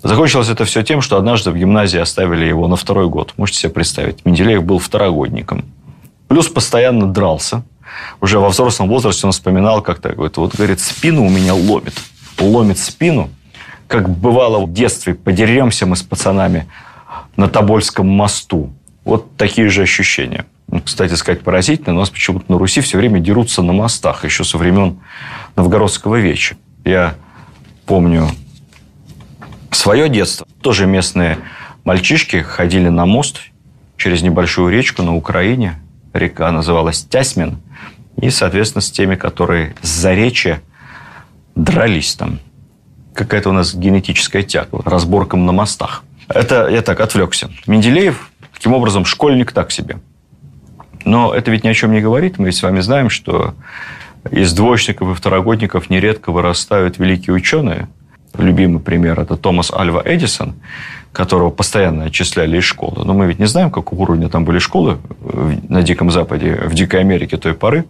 Закончилось 0.03 0.49
это 0.49 0.65
все 0.65 0.83
тем, 0.83 1.01
что 1.01 1.17
однажды 1.17 1.51
в 1.51 1.57
гимназии 1.57 1.99
оставили 1.99 2.45
его 2.45 2.69
на 2.69 2.77
второй 2.77 3.09
год. 3.09 3.35
Можете 3.37 3.61
себе 3.61 3.73
представить. 3.73 4.25
Менделеев 4.25 4.65
был 4.65 4.79
второгодником. 4.79 5.65
Плюс 6.29 6.49
постоянно 6.49 7.07
дрался 7.07 7.65
уже 8.21 8.39
во 8.39 8.49
взрослом 8.49 8.89
возрасте 8.89 9.27
он 9.27 9.33
вспоминал 9.33 9.83
как-то, 9.83 10.11
говорит, 10.11 10.37
вот, 10.37 10.55
говорит, 10.55 10.81
спину 10.81 11.25
у 11.25 11.29
меня 11.29 11.55
ломит. 11.55 11.95
Ломит 12.39 12.79
спину, 12.79 13.31
как 13.87 14.09
бывало 14.09 14.65
в 14.65 14.73
детстве, 14.73 15.15
подеремся 15.15 15.87
мы 15.87 15.97
с 15.97 16.03
пацанами 16.03 16.67
на 17.37 17.49
Тобольском 17.49 18.09
мосту. 18.09 18.73
Вот 19.05 19.37
такие 19.37 19.69
же 19.69 19.83
ощущения. 19.83 20.47
Ну, 20.69 20.81
кстати 20.81 21.15
сказать, 21.15 21.43
поразительно, 21.43 21.95
у 21.95 21.99
нас 21.99 22.11
почему-то 22.11 22.51
на 22.51 22.59
Руси 22.59 22.81
все 22.81 22.99
время 22.99 23.21
дерутся 23.21 23.63
на 23.63 23.73
мостах, 23.73 24.25
еще 24.25 24.45
со 24.45 24.57
времен 24.57 24.99
Новгородского 25.57 26.17
веча. 26.17 26.57
Я 26.85 27.15
помню 27.87 28.31
свое 29.71 30.09
детство. 30.09 30.47
Тоже 30.63 30.87
местные 30.87 31.39
мальчишки 31.85 32.41
ходили 32.41 32.89
на 32.89 33.05
мост 33.05 33.43
через 33.99 34.23
небольшую 34.23 34.73
речку 34.73 35.03
на 35.03 35.15
Украине. 35.15 35.79
Река 36.15 36.51
называлась 36.51 37.05
Тясмин– 37.05 37.59
и, 38.21 38.31
соответственно, 38.31 38.83
с 38.83 38.91
теми, 38.91 39.15
которые 39.15 39.75
с 39.83 39.89
заречья 39.89 40.63
дрались 41.55 42.15
там. 42.15 42.39
Какая-то 43.15 43.51
у 43.51 43.53
нас 43.53 43.75
генетическая 43.75 44.43
тяга, 44.43 44.83
разборкам 44.85 45.47
на 45.47 45.53
мостах. 45.53 46.03
Это 46.29 46.69
я 46.69 46.83
так 46.83 47.01
отвлекся. 47.01 47.51
Менделеев, 47.67 48.31
таким 48.53 48.73
образом, 48.73 49.05
школьник 49.05 49.53
так 49.53 49.71
себе. 49.71 49.99
Но 51.05 51.35
это 51.35 51.51
ведь 51.51 51.65
ни 51.65 51.69
о 51.69 51.75
чем 51.75 51.93
не 51.93 52.01
говорит. 52.01 52.39
Мы 52.39 52.47
ведь 52.47 52.57
с 52.57 52.63
вами 52.63 52.81
знаем, 52.81 53.11
что 53.11 53.55
из 54.31 54.53
двоечников 54.53 55.11
и 55.11 55.15
второгодников 55.15 55.91
нередко 55.91 56.33
вырастают 56.33 56.99
великие 56.99 57.35
ученые. 57.35 57.89
Любимый 58.37 58.81
пример– 58.81 59.21
это 59.21 59.37
Томас 59.37 59.71
Альва 59.71 60.03
Эдисон, 60.05 60.55
которого 61.15 61.51
постоянно 61.51 62.05
отчисляли 62.05 62.59
из 62.59 62.65
школы. 62.65 63.05
Но 63.05 63.15
мы 63.15 63.27
ведь 63.27 63.39
не 63.39 63.47
знаем, 63.47 63.71
какого 63.71 64.03
уровня 64.03 64.29
там 64.29 64.45
были 64.45 64.59
школы 64.59 64.99
на 65.69 65.83
Диком 65.83 66.11
Западе, 66.11 66.57
в 66.67 66.75
Дикой 66.75 67.01
Америке 67.01 67.37
той 67.37 67.55
поры. 67.55 67.85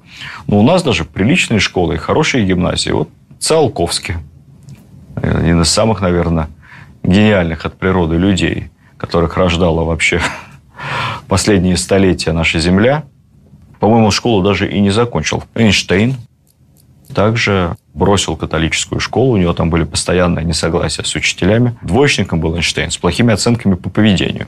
Но 0.46 0.60
у 0.60 0.62
нас 0.62 0.82
даже 0.82 1.04
приличные 1.04 1.58
школы 1.58 1.94
и 1.94 1.96
хорошие 1.96 2.44
гимназии. 2.44 2.90
Вот 2.90 3.08
Циолковский. 3.40 4.16
Один 5.16 5.62
из 5.62 5.70
самых, 5.70 6.02
наверное, 6.02 6.48
гениальных 7.02 7.64
от 7.64 7.78
природы 7.78 8.16
людей, 8.16 8.70
которых 8.98 9.38
рождала 9.38 9.84
вообще 9.84 10.20
последние 11.26 11.78
столетия 11.78 12.32
наша 12.32 12.60
Земля. 12.60 13.04
По-моему, 13.80 14.10
школу 14.10 14.42
даже 14.42 14.70
и 14.70 14.80
не 14.80 14.90
закончил. 14.90 15.42
Эйнштейн, 15.54 16.16
также 17.14 17.76
бросил 17.94 18.36
католическую 18.36 19.00
школу, 19.00 19.32
у 19.32 19.36
него 19.36 19.54
там 19.54 19.70
были 19.70 19.84
постоянные 19.84 20.44
несогласия 20.44 21.04
с 21.04 21.14
учителями. 21.14 21.76
Двоечником 21.82 22.40
был 22.40 22.54
Эйнштейн 22.56 22.90
с 22.90 22.98
плохими 22.98 23.32
оценками 23.32 23.74
по 23.74 23.88
поведению. 23.88 24.46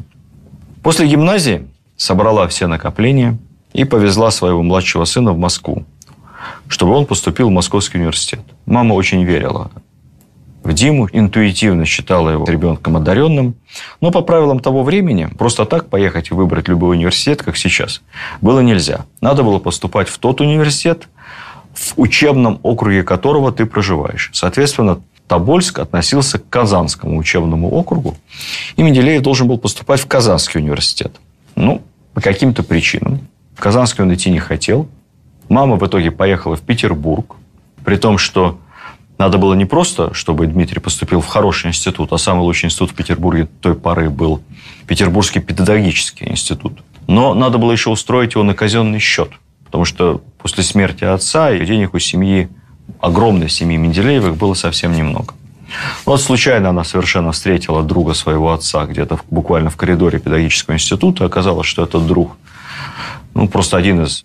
После 0.82 1.06
гимназии 1.06 1.66
собрала 1.96 2.46
все 2.48 2.66
накопления 2.66 3.38
и 3.72 3.84
повезла 3.84 4.30
своего 4.30 4.62
младшего 4.62 5.04
сына 5.04 5.32
в 5.32 5.38
Москву, 5.38 5.84
чтобы 6.68 6.92
он 6.92 7.06
поступил 7.06 7.48
в 7.48 7.52
Московский 7.52 7.98
университет. 7.98 8.40
Мама 8.66 8.94
очень 8.94 9.24
верила 9.24 9.70
в 10.66 10.72
Диму, 10.72 11.08
интуитивно 11.12 11.84
считала 11.84 12.30
его 12.30 12.44
ребенком 12.44 12.96
одаренным. 12.96 13.54
Но 14.00 14.10
по 14.10 14.20
правилам 14.20 14.58
того 14.58 14.82
времени 14.82 15.28
просто 15.38 15.64
так 15.64 15.88
поехать 15.88 16.30
и 16.30 16.34
выбрать 16.34 16.66
любой 16.68 16.96
университет, 16.96 17.42
как 17.42 17.56
сейчас, 17.56 18.02
было 18.40 18.60
нельзя. 18.60 19.06
Надо 19.20 19.44
было 19.44 19.60
поступать 19.60 20.08
в 20.08 20.18
тот 20.18 20.40
университет, 20.40 21.08
в 21.76 21.92
учебном 21.96 22.58
округе 22.62 23.02
которого 23.02 23.52
ты 23.52 23.66
проживаешь. 23.66 24.30
Соответственно, 24.32 25.00
Тобольск 25.28 25.78
относился 25.78 26.38
к 26.38 26.48
Казанскому 26.48 27.18
учебному 27.18 27.70
округу, 27.72 28.16
и 28.76 28.82
Менделеев 28.82 29.22
должен 29.22 29.48
был 29.48 29.58
поступать 29.58 30.00
в 30.00 30.06
Казанский 30.06 30.60
университет. 30.60 31.16
Ну, 31.54 31.82
по 32.14 32.20
каким-то 32.20 32.62
причинам. 32.62 33.20
В 33.54 33.60
Казанский 33.60 34.04
он 34.04 34.14
идти 34.14 34.30
не 34.30 34.38
хотел. 34.38 34.88
Мама 35.48 35.76
в 35.76 35.86
итоге 35.86 36.10
поехала 36.10 36.56
в 36.56 36.60
Петербург, 36.60 37.36
при 37.84 37.96
том, 37.96 38.18
что 38.18 38.58
надо 39.18 39.38
было 39.38 39.54
не 39.54 39.64
просто, 39.64 40.14
чтобы 40.14 40.46
Дмитрий 40.46 40.80
поступил 40.80 41.20
в 41.20 41.26
хороший 41.26 41.68
институт, 41.68 42.12
а 42.12 42.18
самый 42.18 42.42
лучший 42.42 42.66
институт 42.66 42.90
в 42.90 42.94
Петербурге 42.94 43.48
той 43.60 43.74
поры 43.74 44.10
был 44.10 44.42
Петербургский 44.86 45.40
педагогический 45.40 46.28
институт. 46.30 46.82
Но 47.06 47.34
надо 47.34 47.58
было 47.58 47.72
еще 47.72 47.90
устроить 47.90 48.34
его 48.34 48.44
на 48.44 48.54
казенный 48.54 48.98
счет– 48.98 49.30
Потому 49.66 49.84
что 49.84 50.22
после 50.38 50.64
смерти 50.64 51.04
отца 51.04 51.56
денег 51.56 51.94
у 51.94 51.98
семьи, 51.98 52.48
огромной 53.00 53.48
семьи 53.48 53.76
Менделеевых, 53.76 54.36
было 54.36 54.54
совсем 54.54 54.92
немного. 54.92 55.34
Вот 56.04 56.20
случайно 56.20 56.70
она 56.70 56.84
совершенно 56.84 57.32
встретила 57.32 57.82
друга 57.82 58.14
своего 58.14 58.52
отца 58.52 58.86
где-то 58.86 59.18
буквально 59.30 59.70
в 59.70 59.76
коридоре 59.76 60.18
педагогического 60.18 60.74
института. 60.74 61.24
Оказалось, 61.24 61.66
что 61.66 61.82
этот 61.82 62.06
друг, 62.06 62.36
ну, 63.34 63.48
просто 63.48 63.76
один 63.76 64.04
из 64.04 64.24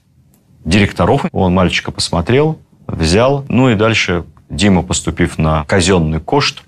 директоров. 0.64 1.26
Он 1.32 1.54
мальчика 1.54 1.92
посмотрел, 1.92 2.60
взял. 2.88 3.46
Ну 3.50 3.70
и 3.70 3.76
дальше 3.76 4.26
Дима, 4.50 4.84
поступив 4.84 5.38
на 5.38 5.64
казенный 5.66 6.20
кошт, 6.20 6.64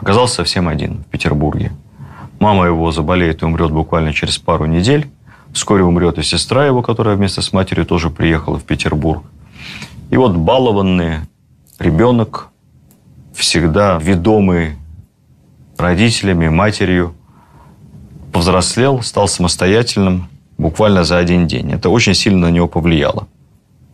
оказался 0.00 0.36
совсем 0.36 0.68
один 0.68 1.02
в 1.02 1.06
Петербурге. 1.06 1.72
Мама 2.38 2.66
его 2.66 2.90
заболеет 2.92 3.42
и 3.42 3.44
умрет 3.44 3.72
буквально 3.72 4.12
через 4.12 4.38
пару 4.38 4.66
недель. 4.66 5.10
Вскоре 5.58 5.82
умрет 5.82 6.18
и 6.18 6.22
сестра 6.22 6.64
его, 6.66 6.82
которая 6.82 7.16
вместе 7.16 7.42
с 7.42 7.52
матерью 7.52 7.84
тоже 7.84 8.10
приехала 8.10 8.60
в 8.60 8.62
Петербург. 8.62 9.24
И 10.08 10.16
вот 10.16 10.36
балованный 10.36 11.16
ребенок, 11.80 12.50
всегда 13.34 13.98
ведомый 14.00 14.76
родителями, 15.76 16.48
матерью, 16.48 17.12
повзрослел, 18.32 19.02
стал 19.02 19.26
самостоятельным 19.26 20.28
буквально 20.58 21.02
за 21.02 21.18
один 21.18 21.48
день. 21.48 21.72
Это 21.72 21.88
очень 21.88 22.14
сильно 22.14 22.46
на 22.46 22.52
него 22.52 22.68
повлияло. 22.68 23.26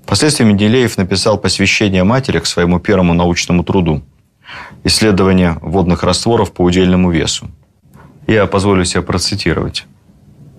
Впоследствии 0.04 0.44
Менделеев 0.44 0.98
написал 0.98 1.38
посвящение 1.38 2.04
матери 2.04 2.40
к 2.40 2.46
своему 2.46 2.78
первому 2.78 3.14
научному 3.14 3.64
труду 3.64 4.02
«Исследование 4.84 5.56
водных 5.62 6.02
растворов 6.02 6.52
по 6.52 6.60
удельному 6.60 7.10
весу». 7.10 7.48
Я 8.26 8.44
позволю 8.44 8.84
себе 8.84 9.00
процитировать. 9.00 9.86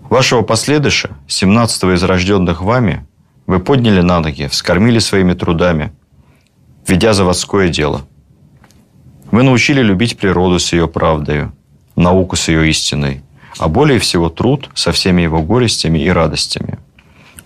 «Вашего 0.09 0.41
последыша, 0.41 1.17
17-го 1.27 1.93
из 1.93 2.03
рожденных 2.03 2.61
вами, 2.61 3.05
вы 3.47 3.59
подняли 3.59 4.01
на 4.01 4.19
ноги, 4.19 4.47
вскормили 4.47 4.99
своими 4.99 5.33
трудами, 5.33 5.91
ведя 6.87 7.13
заводское 7.13 7.69
дело. 7.69 8.01
Вы 9.31 9.43
научили 9.43 9.81
любить 9.81 10.17
природу 10.17 10.59
с 10.59 10.73
ее 10.73 10.87
правдою, 10.87 11.53
науку 11.95 12.35
с 12.35 12.47
ее 12.47 12.69
истиной, 12.69 13.23
а 13.57 13.67
более 13.67 13.99
всего 13.99 14.29
труд 14.29 14.69
со 14.73 14.91
всеми 14.91 15.21
его 15.21 15.41
горестями 15.41 15.99
и 15.99 16.09
радостями. 16.09 16.79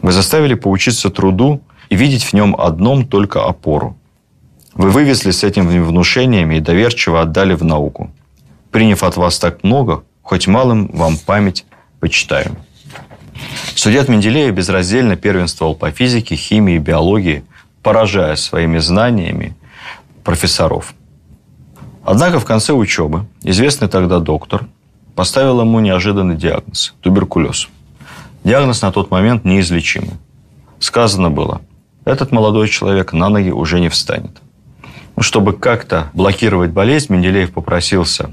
Вы 0.02 0.12
заставили 0.12 0.54
поучиться 0.54 1.10
труду 1.10 1.62
и 1.90 1.96
видеть 1.96 2.24
в 2.24 2.34
нем 2.34 2.56
одном 2.58 3.06
только 3.06 3.46
опору. 3.46 3.98
Вы 4.74 4.92
вывезли 4.92 5.32
с 5.32 5.44
этими 5.44 5.80
внушениями 5.80 6.56
и 6.56 6.62
доверчиво 6.62 7.22
отдали 7.22 7.54
в 7.54 7.64
науку. 7.64 8.12
Приняв 8.72 9.04
от 9.04 9.18
вас 9.18 9.40
так 9.40 9.64
много, 9.64 10.04
хоть 10.22 10.48
малым 10.48 10.88
вам 10.94 11.18
память 11.18 11.66
почитаю. 12.00 12.56
Студент 13.76 14.10
Менделеев 14.10 14.54
безраздельно 14.54 15.16
первенствовал 15.16 15.76
по 15.76 15.92
физике, 15.92 16.36
химии, 16.36 16.78
биологии, 16.78 17.44
поражая 17.82 18.36
своими 18.36 18.78
знаниями 18.80 19.56
профессоров. 20.24 20.94
Однако 22.04 22.40
в 22.40 22.46
конце 22.46 22.74
учебы 22.74 23.26
известный 23.44 23.88
тогда 23.88 24.20
доктор 24.20 24.66
поставил 25.16 25.62
ему 25.62 25.80
неожиданный 25.80 26.36
диагноз– 26.36 26.94
туберкулез. 27.02 27.68
Диагноз 28.44 28.82
на 28.82 28.92
тот 28.92 29.12
момент 29.12 29.46
неизлечимый. 29.46 30.14
Сказано 30.80 31.30
было, 31.30 31.62
этот 32.06 32.32
молодой 32.32 32.68
человек 32.70 33.14
на 33.14 33.30
ноги 33.30 33.50
уже 33.50 33.80
не 33.80 33.90
встанет. 33.90 34.42
Ну, 35.16 35.24
чтобы 35.24 35.54
как-то 35.54 36.10
блокировать 36.14 36.72
болезнь, 36.72 37.12
Менделеев 37.14 37.52
попросился 37.52 38.32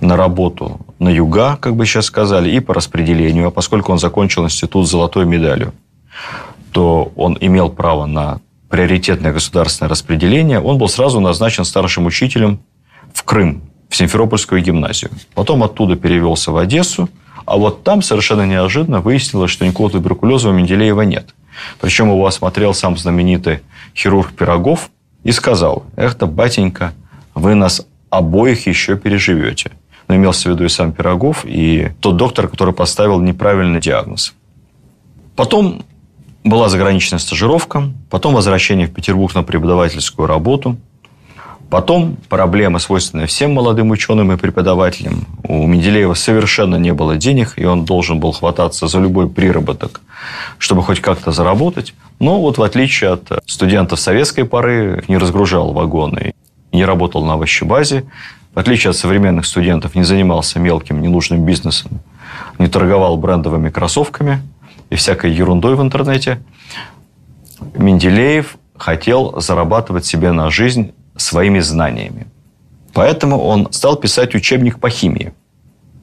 на 0.00 0.16
работу 0.16 0.80
на 0.98 1.08
юга, 1.08 1.56
как 1.56 1.76
бы 1.76 1.86
сейчас 1.86 2.06
сказали, 2.06 2.50
и 2.50 2.60
по 2.60 2.74
распределению. 2.74 3.48
А 3.48 3.50
поскольку 3.50 3.92
он 3.92 3.98
закончил 3.98 4.44
институт 4.44 4.86
с 4.86 4.90
золотой 4.90 5.26
медалью, 5.26 5.72
то 6.72 7.12
он 7.16 7.36
имел 7.40 7.70
право 7.70 8.06
на 8.06 8.40
приоритетное 8.68 9.32
государственное 9.32 9.90
распределение. 9.90 10.60
Он 10.60 10.78
был 10.78 10.88
сразу 10.88 11.20
назначен 11.20 11.64
старшим 11.64 12.06
учителем 12.06 12.60
в 13.12 13.24
Крым, 13.24 13.62
в 13.88 13.96
Симферопольскую 13.96 14.62
гимназию. 14.62 15.10
Потом 15.34 15.62
оттуда 15.62 15.96
перевелся 15.96 16.52
в 16.52 16.56
Одессу, 16.56 17.08
а 17.44 17.56
вот 17.56 17.82
там 17.82 18.00
совершенно 18.00 18.46
неожиданно 18.46 19.00
выяснилось, 19.00 19.50
что 19.50 19.66
никакого 19.66 19.90
туберкулеза 19.90 20.50
у 20.50 20.52
Менделеева 20.52 21.02
нет. 21.02 21.34
Причем 21.80 22.08
его 22.08 22.24
осмотрел 22.26 22.74
сам 22.74 22.96
знаменитый 22.96 23.60
хирург 23.94 24.32
Пирогов 24.32 24.90
и 25.24 25.32
сказал, 25.32 25.84
«Эх-то, 25.96 26.26
батенька, 26.26 26.92
вы 27.34 27.54
нас 27.54 27.84
обоих 28.08 28.66
еще 28.68 28.96
переживете». 28.96 29.72
Но 30.10 30.16
имелся 30.16 30.48
в 30.48 30.52
виду 30.52 30.64
и 30.64 30.68
сам 30.68 30.90
Пирогов, 30.90 31.44
и 31.44 31.92
тот 32.00 32.16
доктор, 32.16 32.48
который 32.48 32.74
поставил 32.74 33.20
неправильный 33.20 33.80
диагноз. 33.80 34.34
Потом 35.36 35.84
была 36.42 36.68
заграничная 36.68 37.20
стажировка, 37.20 37.92
потом 38.10 38.34
возвращение 38.34 38.88
в 38.88 38.92
Петербург 38.92 39.32
на 39.36 39.44
преподавательскую 39.44 40.26
работу– 40.26 40.76
Потом 41.70 42.16
проблема, 42.28 42.80
свойственная 42.80 43.28
всем 43.28 43.54
молодым 43.54 43.92
ученым 43.92 44.32
и 44.32 44.36
преподавателям. 44.36 45.26
У 45.44 45.68
Менделеева 45.68 46.14
совершенно 46.14 46.74
не 46.74 46.92
было 46.92 47.16
денег, 47.16 47.54
и 47.56 47.64
он 47.64 47.84
должен 47.84 48.18
был 48.18 48.32
хвататься 48.32 48.88
за 48.88 48.98
любой 48.98 49.28
приработок, 49.28 50.00
чтобы 50.58 50.82
хоть 50.82 51.00
как-то 51.00 51.30
заработать. 51.30 51.94
Но 52.18 52.40
вот 52.40 52.58
в 52.58 52.62
отличие 52.64 53.10
от 53.10 53.44
студентов 53.46 54.00
советской 54.00 54.44
поры, 54.44 55.04
не 55.06 55.16
разгружал 55.16 55.72
вагоны, 55.72 56.34
не 56.72 56.84
работал 56.84 57.24
на 57.24 57.34
овощебазе, 57.34 58.04
в 58.54 58.58
отличие 58.58 58.90
от 58.90 58.96
современных 58.96 59.46
студентов, 59.46 59.94
не 59.94 60.02
занимался 60.02 60.58
мелким, 60.58 61.00
ненужным 61.00 61.44
бизнесом, 61.44 62.00
не 62.58 62.68
торговал 62.68 63.16
брендовыми 63.16 63.70
кроссовками 63.70 64.42
и 64.90 64.96
всякой 64.96 65.32
ерундой 65.32 65.76
в 65.76 65.82
интернете. 65.82 66.40
Менделеев 67.74 68.56
хотел 68.76 69.40
зарабатывать 69.40 70.06
себе 70.06 70.32
на 70.32 70.50
жизнь 70.50 70.92
своими 71.16 71.60
знаниями. 71.60 72.26
Поэтому 72.92 73.38
он 73.38 73.68
стал 73.72 73.96
писать 73.96 74.34
учебник 74.34 74.80
по 74.80 74.90
химии. 74.90 75.32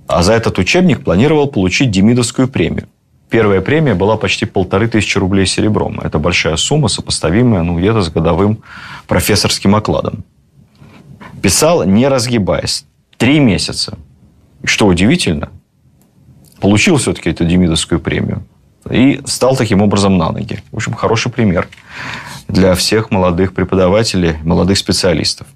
А 0.08 0.24
за 0.24 0.34
этот 0.34 0.58
учебник 0.58 1.04
планировал 1.04 1.48
получить 1.48 1.92
Демидовскую 1.92 2.48
премию. 2.48 2.88
Первая 3.30 3.60
премия 3.60 3.94
была 3.94 4.16
почти 4.16 4.46
полторы 4.46 4.88
тысячи 4.88 5.18
рублей 5.18 5.46
серебром. 5.46 6.00
Это 6.00 6.18
большая 6.18 6.56
сумма, 6.56 6.88
сопоставимая 6.88 7.62
ну, 7.64 7.78
где-то 7.78 8.02
с 8.02 8.10
годовым 8.10 8.64
профессорским 9.06 9.76
окладом. 9.76 10.24
Писал, 11.48 11.86
не 11.86 12.10
разгибаясь. 12.10 12.84
Три 13.16 13.40
месяца. 13.40 13.98
Что 14.66 14.86
удивительно, 14.86 15.48
получил 16.60 16.98
все-таки 16.98 17.30
эту 17.30 17.46
Демидовскую 17.46 18.02
премию. 18.02 18.44
И 18.92 19.22
стал 19.26 19.56
таким 19.56 19.82
образом 19.82 20.18
на 20.18 20.30
ноги. 20.30 20.62
В 20.74 20.76
общем, 20.76 20.94
хороший 20.94 21.32
пример 21.32 21.70
для 22.50 22.76
всех 22.76 23.12
молодых 23.12 23.54
преподавателей, 23.54 24.36
молодых 24.44 24.78
специалистов. 24.78 25.48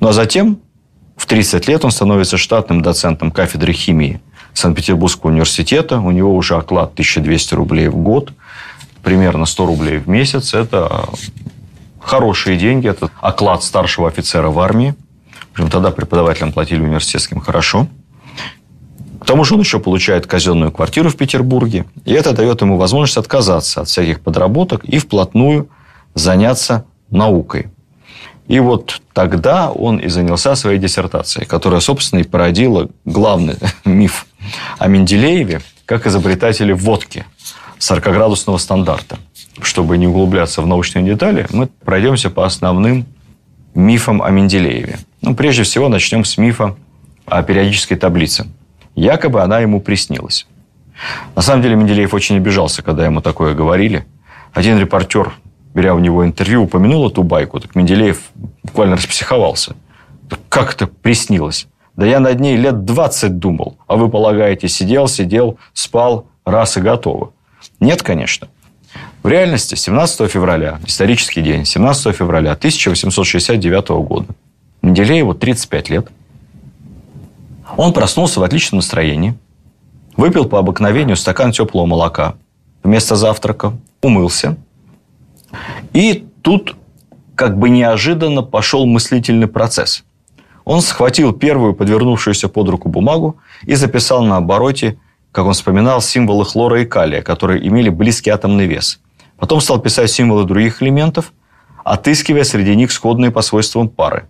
Ну 0.00 0.08
а 0.08 0.12
затем, 0.12 0.58
в 1.16 1.26
30 1.26 1.68
лет, 1.68 1.84
он 1.84 1.92
становится 1.92 2.36
штатным 2.36 2.82
доцентом 2.82 3.30
кафедры 3.30 3.72
химии 3.72 4.20
Санкт-Петербургского 4.54 5.30
университета. 5.30 6.00
У 6.00 6.10
него 6.10 6.34
уже 6.34 6.56
оклад 6.56 6.94
1200 6.94 7.54
рублей 7.54 7.86
в 7.86 7.96
год, 7.96 8.32
примерно 9.04 9.46
100 9.46 9.66
рублей 9.66 9.98
в 9.98 10.08
месяц. 10.08 10.54
Это 10.54 11.08
хорошие 12.00 12.58
деньги, 12.58 12.88
это 12.88 13.12
оклад 13.20 13.62
старшего 13.62 14.08
офицера 14.08 14.48
в 14.48 14.58
армии. 14.58 14.96
Общем, 15.60 15.70
тогда 15.70 15.90
преподавателям 15.90 16.52
платили 16.52 16.80
университетским 16.80 17.40
хорошо. 17.40 17.86
К 19.20 19.26
тому 19.26 19.44
же 19.44 19.54
он 19.54 19.60
еще 19.60 19.78
получает 19.78 20.26
казенную 20.26 20.72
квартиру 20.72 21.10
в 21.10 21.16
Петербурге. 21.16 21.84
И 22.06 22.14
это 22.14 22.32
дает 22.32 22.62
ему 22.62 22.78
возможность 22.78 23.18
отказаться 23.18 23.82
от 23.82 23.88
всяких 23.88 24.20
подработок 24.20 24.84
и 24.84 24.98
вплотную– 24.98 25.68
заняться 26.14 26.86
наукой. 27.10 27.68
И 28.48 28.58
вот 28.58 29.02
тогда 29.12 29.70
он 29.70 29.98
и 29.98 30.08
занялся 30.08 30.54
своей 30.56 30.78
диссертацией, 30.78 31.46
которая, 31.46 31.80
собственно, 31.80 32.20
и 32.20 32.24
породила 32.24 32.88
главный 33.04 33.56
миф 33.84 34.26
о 34.78 34.88
Менделееве 34.88 35.60
как 35.84 36.06
изобретателе 36.06 36.72
водки 36.72 37.26
40-градусного 37.78 38.56
стандарта. 38.56 39.18
Чтобы 39.60 39.98
не 39.98 40.06
углубляться 40.06 40.62
в 40.62 40.66
научные 40.66 41.04
детали, 41.04 41.46
мы 41.50 41.66
пройдемся 41.66 42.30
по 42.30 42.46
основным 42.46 43.04
мифам 43.74 44.22
о 44.22 44.30
Менделееве. 44.30 44.98
Ну, 45.22 45.34
прежде 45.34 45.62
всего, 45.62 45.88
начнем 45.88 46.24
с 46.24 46.38
мифа 46.38 46.76
о 47.26 47.42
периодической 47.42 47.96
таблице. 47.96 48.46
Якобы 48.94 49.42
она 49.42 49.60
ему 49.60 49.80
приснилась. 49.80 50.46
На 51.34 51.42
самом 51.42 51.62
деле 51.62 51.76
Менделеев 51.76 52.12
очень 52.12 52.36
обижался, 52.36 52.82
когда 52.82 53.04
ему 53.04 53.20
такое 53.20 53.54
говорили. 53.54 54.06
Один 54.52 54.78
репортер 54.78 55.32
беря 55.74 55.94
у 55.94 55.98
него 55.98 56.24
интервью, 56.24 56.64
упомянул 56.64 57.08
эту 57.08 57.22
байку, 57.22 57.60
так 57.60 57.74
Менделеев 57.74 58.20
буквально 58.62 58.96
распсиховался. 58.96 59.76
Как 60.48 60.74
это 60.74 60.86
приснилось? 60.86 61.66
Да 61.96 62.06
я 62.06 62.20
над 62.20 62.40
ней 62.40 62.56
лет 62.56 62.84
20 62.84 63.38
думал. 63.38 63.76
А 63.86 63.96
вы 63.96 64.08
полагаете, 64.08 64.68
сидел, 64.68 65.08
сидел, 65.08 65.58
спал, 65.72 66.26
раз 66.44 66.76
и 66.76 66.80
готово. 66.80 67.32
Нет, 67.78 68.02
конечно. 68.02 68.48
В 69.22 69.28
реальности 69.28 69.74
17 69.74 70.30
февраля, 70.30 70.80
исторический 70.86 71.42
день, 71.42 71.64
17 71.64 72.16
февраля 72.16 72.52
1869 72.52 73.88
года, 74.06 74.26
Менделееву 74.82 75.34
35 75.34 75.90
лет, 75.90 76.08
он 77.76 77.92
проснулся 77.92 78.40
в 78.40 78.42
отличном 78.42 78.78
настроении, 78.78 79.34
выпил 80.16 80.46
по 80.46 80.58
обыкновению 80.58 81.16
стакан 81.16 81.52
теплого 81.52 81.86
молока 81.86 82.34
вместо 82.82 83.16
завтрака, 83.16 83.72
умылся– 84.02 84.56
и 85.92 86.26
тут 86.42 86.76
как 87.34 87.58
бы 87.58 87.70
неожиданно 87.70 88.42
пошел 88.42 88.86
мыслительный 88.86 89.46
процесс. 89.46 90.04
Он 90.64 90.82
схватил 90.82 91.32
первую 91.32 91.74
подвернувшуюся 91.74 92.48
под 92.48 92.68
руку 92.68 92.88
бумагу 92.88 93.36
и 93.62 93.74
записал 93.74 94.22
на 94.22 94.36
обороте, 94.36 94.98
как 95.32 95.46
он 95.46 95.54
вспоминал, 95.54 96.00
символы 96.00 96.44
хлора 96.44 96.82
и 96.82 96.84
калия, 96.84 97.22
которые 97.22 97.66
имели 97.66 97.88
близкий 97.88 98.30
атомный 98.30 98.66
вес. 98.66 99.00
Потом 99.38 99.60
стал 99.60 99.80
писать 99.80 100.10
символы 100.10 100.44
других 100.44 100.82
элементов, 100.82 101.32
отыскивая 101.82 102.44
среди 102.44 102.76
них 102.76 102.92
сходные 102.92 103.30
по 103.30 103.42
свойствам 103.42 103.88
пары. 103.88 104.28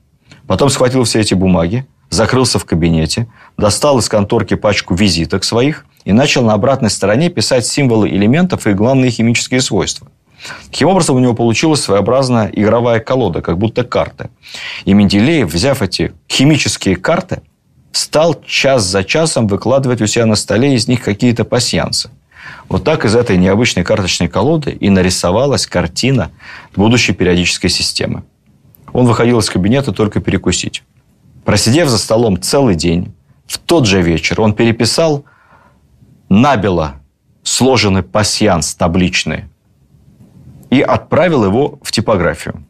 Потом 0.50 0.68
схватил 0.68 1.04
все 1.04 1.20
эти 1.20 1.32
бумаги, 1.32 1.86
закрылся 2.08 2.58
в 2.58 2.64
кабинете, 2.64 3.28
достал 3.56 4.00
из 4.00 4.08
конторки 4.08 4.54
пачку 4.54 4.96
визиток 4.96 5.44
своих 5.44 5.86
и 6.04 6.12
начал 6.12 6.42
на 6.42 6.54
обратной 6.54 6.90
стороне 6.90 7.30
писать 7.30 7.64
символы 7.64 8.08
элементов 8.08 8.66
и 8.66 8.72
главные 8.72 9.12
химические 9.12 9.60
свойства. 9.60 10.08
Таким 10.68 10.88
образом, 10.88 11.14
у 11.14 11.20
него 11.20 11.34
получилась 11.34 11.82
своеобразная 11.82 12.50
игровая 12.52 12.98
колода, 12.98 13.42
как 13.42 13.58
будто 13.58 13.84
карты. 13.84 14.28
И 14.86 14.92
Менделеев, 14.92 15.54
взяв 15.54 15.82
эти 15.82 16.14
химические 16.28 16.96
карты, 16.96 17.42
стал 17.92 18.42
час 18.44 18.82
за 18.82 19.04
часом 19.04 19.46
выкладывать 19.46 20.02
у 20.02 20.08
себя 20.08 20.26
на 20.26 20.34
столе 20.34 20.74
из 20.74 20.88
них 20.88 21.00
какие-то 21.00 21.44
пасьянсы. 21.44 22.10
Вот 22.68 22.82
так 22.82 23.04
из 23.04 23.14
этой 23.14 23.36
необычной 23.36 23.84
карточной 23.84 24.26
колоды 24.26 24.72
и 24.72 24.90
нарисовалась 24.90 25.68
картина 25.68 26.32
будущей 26.74 27.12
периодической 27.12 27.70
системы. 27.70 28.24
Он 28.92 29.06
выходил 29.06 29.38
из 29.38 29.48
кабинета 29.50 29.92
только 29.92 30.20
перекусить. 30.20 30.82
Просидев 31.44 31.88
за 31.88 31.98
столом 31.98 32.40
целый 32.40 32.74
день, 32.74 33.12
в 33.46 33.58
тот 33.58 33.86
же 33.86 34.02
вечер 34.02 34.40
он 34.40 34.52
переписал 34.52 35.24
набело 36.28 36.94
сложенный 37.42 38.02
пасьянс 38.02 38.74
табличный 38.74 39.44
и 40.70 40.80
отправил 40.80 41.44
его 41.44 41.78
в 41.82 41.90
типографию. 41.90 42.64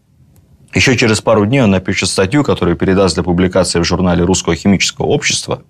Еще 0.72 0.96
через 0.96 1.20
пару 1.20 1.46
дней 1.46 1.62
он 1.62 1.70
напишет 1.70 2.08
статью, 2.08 2.44
которую 2.44 2.76
передаст 2.76 3.16
для 3.16 3.24
публикации 3.24 3.80
в 3.80 3.84
журнале 3.84 4.24
Русского 4.24 4.54
химического 4.54 5.06
общества, 5.06 5.62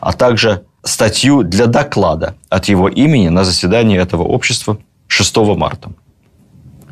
а 0.00 0.12
также 0.12 0.64
статью 0.84 1.42
для 1.42 1.66
доклада 1.66 2.36
от 2.48 2.66
его 2.66 2.88
имени 2.88 3.28
на 3.28 3.44
заседании 3.44 3.98
этого 3.98 4.22
общества 4.22 4.78
6 5.08 5.36
марта. 5.56 5.90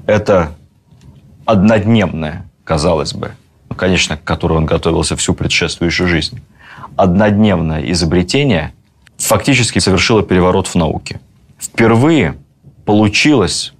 Это 0.06 0.56
однодневное, 1.44 2.50
казалось 2.64 3.14
бы, 3.14 3.32
ну, 3.68 3.76
конечно, 3.76 4.16
к 4.16 4.24
которой 4.24 4.58
он 4.58 4.66
готовился 4.66 5.16
всю 5.16 5.34
предшествующую 5.34 6.08
жизнь, 6.08 6.40
однодневное 6.96 7.90
изобретение 7.92 8.72
фактически 9.18 9.78
совершило 9.78 10.22
переворот 10.22 10.66
в 10.66 10.74
науке. 10.74 11.20
Впервые 11.58 12.36
получилось 12.84 13.72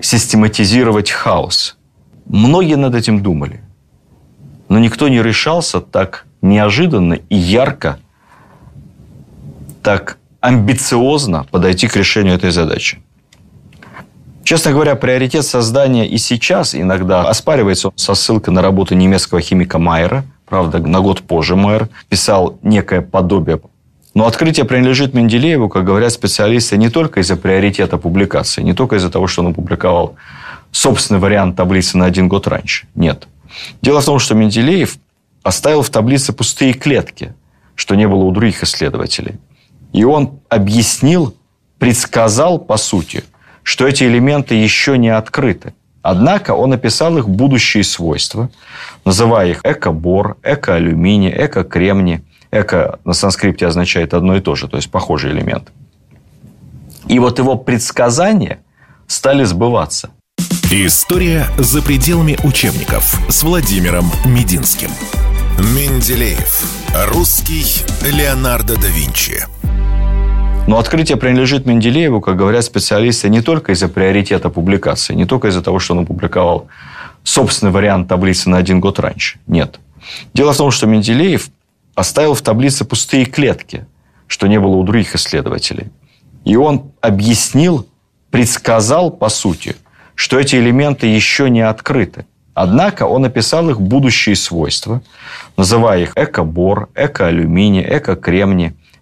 систематизировать 0.00 1.10
хаос. 1.10 1.76
Многие 2.26 2.76
над 2.76 2.94
этим 2.94 3.22
думали, 3.22 3.62
но 4.68 4.78
никто 4.78 5.08
не 5.08 5.22
решался 5.22 5.80
так 5.80 6.26
неожиданно 6.42 7.14
и 7.14 7.36
ярко, 7.36 7.98
так 9.82 10.18
амбициозно 10.40 11.44
подойти 11.50 11.88
к 11.88 11.96
решению 11.96 12.34
этой 12.34 12.50
задачи. 12.50 12.98
Честно 14.48 14.72
говоря, 14.72 14.94
приоритет 14.94 15.44
создания 15.44 16.08
и 16.08 16.16
сейчас 16.16 16.74
иногда 16.74 17.28
оспаривается 17.28 17.92
со 17.96 18.14
ссылкой 18.14 18.54
на 18.54 18.62
работу 18.62 18.94
немецкого 18.94 19.42
химика 19.42 19.78
Майера. 19.78 20.24
Правда, 20.46 20.78
на 20.78 21.00
год 21.00 21.20
позже 21.20 21.54
Майер 21.54 21.90
писал 22.08 22.58
некое 22.62 23.02
подобие. 23.02 23.60
Но 24.14 24.26
открытие 24.26 24.64
принадлежит 24.64 25.12
Менделееву, 25.12 25.68
как 25.68 25.84
говорят 25.84 26.14
специалисты, 26.14 26.78
не 26.78 26.88
только 26.88 27.20
из-за 27.20 27.36
приоритета 27.36 27.98
публикации, 27.98 28.62
не 28.62 28.72
только 28.72 28.96
из-за 28.96 29.10
того, 29.10 29.26
что 29.26 29.42
он 29.42 29.48
опубликовал 29.48 30.14
собственный 30.70 31.20
вариант 31.20 31.56
таблицы 31.56 31.98
на 31.98 32.06
один 32.06 32.26
год 32.26 32.46
раньше. 32.46 32.86
Нет. 32.94 33.28
Дело 33.82 34.00
в 34.00 34.06
том, 34.06 34.18
что 34.18 34.34
Менделеев 34.34 34.96
оставил 35.42 35.82
в 35.82 35.90
таблице 35.90 36.32
пустые 36.32 36.72
клетки, 36.72 37.34
что 37.74 37.96
не 37.96 38.08
было 38.08 38.24
у 38.24 38.32
других 38.32 38.62
исследователей. 38.62 39.34
И 39.92 40.04
он 40.04 40.40
объяснил, 40.48 41.34
предсказал, 41.78 42.58
по 42.58 42.78
сути– 42.78 43.24
что 43.68 43.86
эти 43.86 44.04
элементы 44.04 44.54
еще 44.54 44.96
не 44.96 45.10
открыты. 45.10 45.74
Однако 46.00 46.52
он 46.52 46.72
описал 46.72 47.18
их 47.18 47.28
будущие 47.28 47.84
свойства, 47.84 48.48
называя 49.04 49.50
их 49.50 49.60
эко-бор, 49.62 50.38
эко-алюминий, 50.42 51.30
эко-кремний. 51.30 52.22
Эко 52.50 52.98
на 53.04 53.12
санскрипте 53.12 53.66
означает 53.66 54.14
одно 54.14 54.36
и 54.36 54.40
то 54.40 54.54
же, 54.54 54.68
то 54.68 54.78
есть 54.78 54.90
похожий 54.90 55.32
элемент. 55.32 55.70
И 57.08 57.18
вот 57.18 57.38
его 57.38 57.56
предсказания 57.56 58.60
стали 59.06 59.44
сбываться. 59.44 60.12
История 60.70 61.46
за 61.58 61.82
пределами 61.82 62.38
учебников 62.44 63.20
с 63.28 63.42
Владимиром 63.42 64.10
Мединским. 64.24 64.90
Менделеев. 65.58 66.62
Русский 67.12 67.84
Леонардо 68.10 68.76
да 68.80 68.88
Винчи. 68.88 69.44
Но 70.68 70.78
открытие 70.78 71.16
принадлежит 71.16 71.64
Менделееву, 71.64 72.20
как 72.20 72.36
говорят 72.36 72.62
специалисты, 72.62 73.30
не 73.30 73.40
только 73.40 73.72
из-за 73.72 73.88
приоритета 73.88 74.50
публикации, 74.50 75.14
не 75.14 75.24
только 75.24 75.48
из-за 75.48 75.62
того, 75.62 75.78
что 75.78 75.94
он 75.94 76.00
опубликовал 76.00 76.68
собственный 77.22 77.72
вариант 77.72 78.08
таблицы 78.08 78.50
на 78.50 78.58
один 78.58 78.78
год 78.78 78.98
раньше. 78.98 79.38
Нет. 79.46 79.80
Дело 80.34 80.52
в 80.52 80.58
том, 80.58 80.70
что 80.70 80.86
Менделеев 80.86 81.48
оставил 81.94 82.34
в 82.34 82.42
таблице 82.42 82.84
пустые 82.84 83.24
клетки, 83.24 83.86
что 84.26 84.46
не 84.46 84.60
было 84.60 84.76
у 84.76 84.84
других 84.84 85.14
исследователей. 85.14 85.86
И 86.44 86.54
он 86.56 86.92
объяснил, 87.00 87.88
предсказал, 88.30 89.10
по 89.10 89.30
сути, 89.30 89.74
что 90.14 90.38
эти 90.38 90.56
элементы 90.56 91.06
еще 91.06 91.48
не 91.48 91.62
открыты. 91.62 92.26
Однако 92.52 93.04
он 93.04 93.24
описал 93.24 93.70
их 93.70 93.80
будущие 93.80 94.36
свойства, 94.36 95.00
называя 95.56 96.02
их 96.02 96.12
эко-бор, 96.14 96.90
эко-алюминий, 96.94 97.86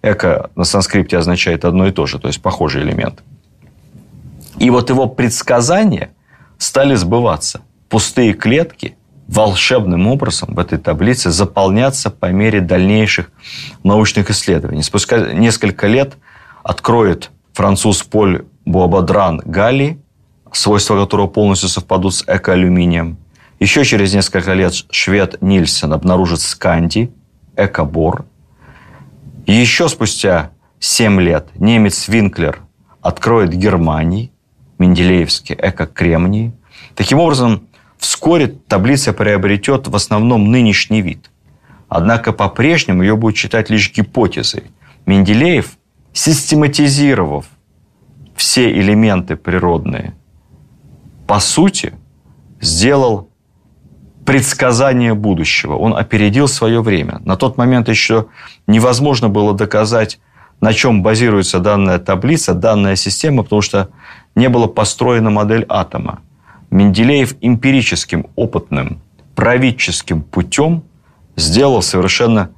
Эко 0.01 0.49
на 0.55 0.63
санскрипте 0.63 1.17
означает 1.17 1.65
одно 1.65 1.87
и 1.87 1.91
то 1.91 2.05
же, 2.05 2.19
то 2.19 2.27
есть 2.27 2.41
похожий 2.41 2.83
элемент. 2.83 3.23
И 4.59 4.69
вот 4.69 4.89
его 4.89 5.07
предсказания 5.07 6.09
стали 6.57 6.95
сбываться. 6.95 7.61
Пустые 7.89 8.33
клетки 8.33 8.95
волшебным 9.27 10.07
образом 10.07 10.53
в 10.55 10.59
этой 10.59 10.77
таблице 10.77 11.31
заполнятся 11.31 12.09
по 12.09 12.27
мере 12.31 12.61
дальнейших 12.61 13.29
научных 13.83 14.29
исследований. 14.29 14.83
Спустя 14.83 15.33
несколько 15.33 15.87
лет 15.87 16.17
откроет 16.63 17.31
француз 17.53 18.03
Поль 18.03 18.45
Буабадран 18.65 19.41
Галли, 19.45 19.99
свойства 20.51 20.99
которого 20.99 21.27
полностью 21.27 21.69
совпадут 21.69 22.15
с 22.15 22.23
экоалюминием. 22.25 23.17
Еще 23.59 23.83
через 23.83 24.13
несколько 24.13 24.53
лет 24.53 24.73
швед 24.91 25.41
Нильсон 25.41 25.93
обнаружит 25.93 26.41
сканди, 26.41 27.11
экобор– 27.55 28.25
еще 29.53 29.87
спустя 29.87 30.51
7 30.79 31.21
лет 31.21 31.49
немец 31.55 32.07
Винклер 32.07 32.61
откроет 33.01 33.53
Германии, 33.53 34.31
Менделеевский 34.77 35.55
эко-кремний. 35.55 36.53
Таким 36.95 37.19
образом, 37.19 37.67
вскоре 37.97 38.47
таблица 38.47 39.13
приобретет 39.13 39.87
в 39.87 39.95
основном 39.95 40.51
нынешний 40.51 41.01
вид. 41.01 41.31
Однако 41.87 42.33
по-прежнему 42.33 43.01
ее 43.03 43.15
будут 43.15 43.37
читать 43.37 43.69
лишь 43.69 43.93
гипотезы. 43.93 44.63
Менделеев, 45.05 45.77
систематизировав 46.11 47.45
все 48.35 48.71
элементы 48.71 49.35
природные, 49.35 50.13
по 51.25 51.39
сути, 51.39 51.93
сделал 52.59 53.26
предсказание 54.27 55.13
будущего. 55.13 55.77
Он 55.77 55.95
опередил 55.95 56.49
свое 56.49 56.81
время. 56.81 57.21
На 57.23 57.37
тот 57.37 57.55
момент 57.55 57.87
еще 57.87 58.25
невозможно 58.67 59.29
было 59.29 59.53
доказать, 59.53 60.19
на 60.59 60.73
чем 60.73 61.01
базируется 61.01 61.59
данная 61.59 61.97
таблица, 61.97 62.53
данная 62.53 62.97
система, 62.97 63.43
потому 63.43 63.61
что 63.61 63.87
не 64.35 64.49
была 64.49 64.67
построена 64.67 65.29
модель 65.29 65.65
атома. 65.69 66.19
Менделеев 66.71 67.35
эмпирическим, 67.39 68.25
опытным, 68.35 68.99
правительским 69.33 70.21
путем 70.21 70.83
сделал 71.37 71.81
совершенно 71.81 72.49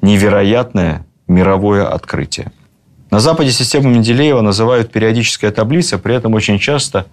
невероятное 0.00 1.04
мировое 1.26 1.86
открытие. 1.86 2.52
На 3.10 3.20
Западе 3.20 3.50
систему 3.50 3.90
Менделеева 3.90 4.40
называют 4.40 4.90
периодическая 4.92 5.50
таблица, 5.50 5.98
при 5.98 6.14
этом 6.14 6.32
очень 6.32 6.58
часто 6.58 7.04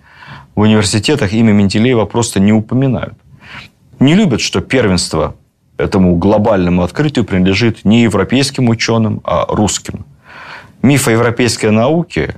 в 0.56 0.62
университетах 0.62 1.34
имя 1.34 1.52
Менделеева 1.52 2.06
просто 2.06 2.40
не 2.40 2.54
упоминают 2.54 3.16
не 4.00 4.16
любят, 4.16 4.42
что 4.42 4.62
первенство 4.62 5.36
этому 5.78 6.16
глобальному 6.16 6.84
открытию 6.84 7.26
принадлежит 7.26 7.86
не 7.86 8.04
европейским 8.04 8.70
ученым, 8.70 9.22
а 9.24 9.46
русским. 9.48 10.06
Миф 10.82 11.08
о 11.08 11.12
европейской 11.12 11.72
науке, 11.72 12.36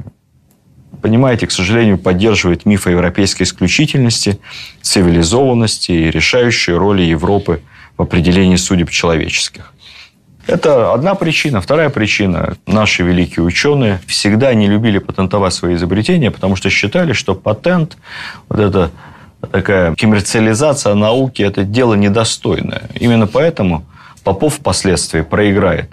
понимаете, 1.02 1.48
к 1.48 1.52
сожалению, 1.52 1.98
поддерживает 1.98 2.66
миф 2.66 2.88
о 2.88 2.92
европейской 2.92 3.44
исключительности, 3.44 4.40
цивилизованности 4.82 5.92
и 5.92 6.12
решающей 6.12 6.74
роли 6.74 7.04
Европы 7.04 7.62
в 7.98 8.02
определении 8.02 8.56
судеб 8.56 8.90
человеческих. 8.90 9.74
Это 10.48 10.94
одна 10.94 11.14
причина. 11.16 11.60
Вторая 11.60 11.90
причина. 11.90 12.56
Наши 12.66 13.04
великие 13.04 13.44
ученые 13.44 14.00
всегда 14.08 14.54
не 14.54 14.68
любили 14.68 14.98
патентовать 14.98 15.54
свои 15.54 15.76
изобретения, 15.76 16.32
потому 16.32 16.56
что 16.56 16.70
считали, 16.70 17.12
что 17.12 17.36
патент, 17.36 17.98
вот 18.48 18.60
это 18.60 18.92
такая 19.52 19.96
коммерциализация 19.96 20.94
науки– 20.94 21.42
это 21.44 21.64
дело 21.64 21.94
недостойное. 21.94 22.84
Именно 23.00 23.28
поэтому 23.28 23.86
Попов 24.24 24.56
впоследствии 24.56 25.22
проиграет 25.22 25.90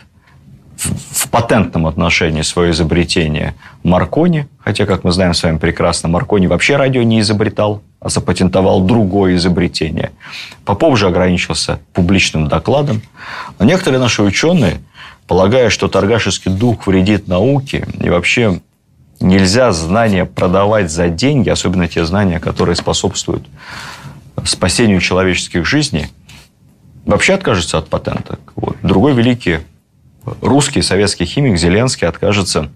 в 0.77 1.29
патентном 1.29 1.87
отношении 1.87 2.43
свое 2.43 2.73
изобретение 2.73 3.55
Маркони, 3.85 4.49
хотя, 4.59 4.87
как 4.87 5.05
мы 5.05 5.13
знаем 5.13 5.33
с 5.33 5.43
вами 5.43 5.59
прекрасно, 5.59 6.09
Маркони 6.09 6.47
вообще 6.47 6.77
радио 6.77 7.03
не 7.03 7.21
изобретал, 7.21 7.83
а 8.01 8.09
запатентовал 8.09 8.81
другое 8.81 9.37
изобретение. 9.37 10.11
Попов 10.65 10.99
же 10.99 11.07
ограничился 11.07 11.79
публичным 11.93 12.49
докладом. 12.49 13.03
Но 13.59 13.65
некоторые 13.65 14.01
наши 14.01 14.23
ученые 14.23 14.81
полагая, 15.27 15.71
что 15.71 15.89
торгашеский 15.89 16.51
дух 16.51 16.87
вредит 16.87 17.29
науке, 17.29 17.87
и 18.01 18.11
вообще 18.11 18.61
нельзя 19.21 19.73
знания 19.73 20.25
продавать 20.25 20.91
за 20.91 21.09
деньги, 21.09 21.49
особенно 21.49 21.89
те 21.89 22.05
знания, 22.05 22.41
которые 22.41 22.77
способствуют 22.77 23.47
спасению 24.45 25.01
человеческих 25.01 25.67
жизней, 25.67 26.09
вообще 27.07 27.35
откажется 27.35 27.79
от 27.79 27.89
патента. 27.89 28.39
Вот. 28.57 28.77
Другой 28.83 29.15
великий 29.15 29.61
русский 30.41 30.83
советский 30.83 31.25
химик 31.25 31.59
Зеленский 31.59 32.07
откажется 32.07 32.71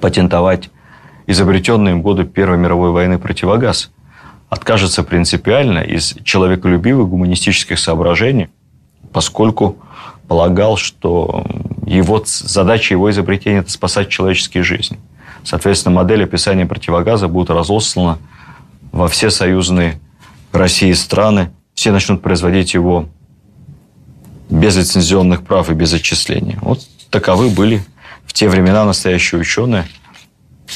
патентовать 0.00 0.70
изобретенный 1.26 1.92
им 1.92 2.02
годы 2.02 2.24
Первой 2.24 2.58
мировой 2.58 2.90
войны 2.90 3.18
противогаз. 3.18 3.90
Откажется 4.48 5.02
принципиально 5.02 5.80
из 5.80 6.14
человеколюбивых 6.22 7.08
гуманистических 7.08 7.78
соображений, 7.78 8.48
поскольку 9.12 9.78
полагал, 10.28 10.76
что 10.76 11.44
его, 11.86 12.22
задача 12.24 12.94
его 12.94 13.10
изобретения– 13.10 13.58
это 13.60 13.70
спасать 13.70 14.08
человеческие 14.10 14.62
жизни. 14.62 14.98
Соответственно, 15.44 15.94
модель 15.94 16.24
описания 16.24 16.66
противогаза 16.66 17.28
будет 17.28 17.50
разослана 17.50 18.18
во 18.92 19.08
все 19.08 19.30
союзные 19.30 20.00
России 20.52 20.92
страны. 20.92 21.50
Все 21.74 21.92
начнут 21.92 22.22
производить 22.22 22.74
его 22.74 23.08
без 24.48 24.76
лицензионных 24.76 25.44
прав 25.44 25.70
и 25.70 25.74
без 25.74 25.92
отчисления. 25.92 26.58
Вот 26.62 26.80
таковы 27.10 27.50
были 27.50 27.84
в 28.24 28.32
те 28.32 28.48
времена 28.48 28.84
настоящие 28.84 29.40
ученые. 29.40 29.86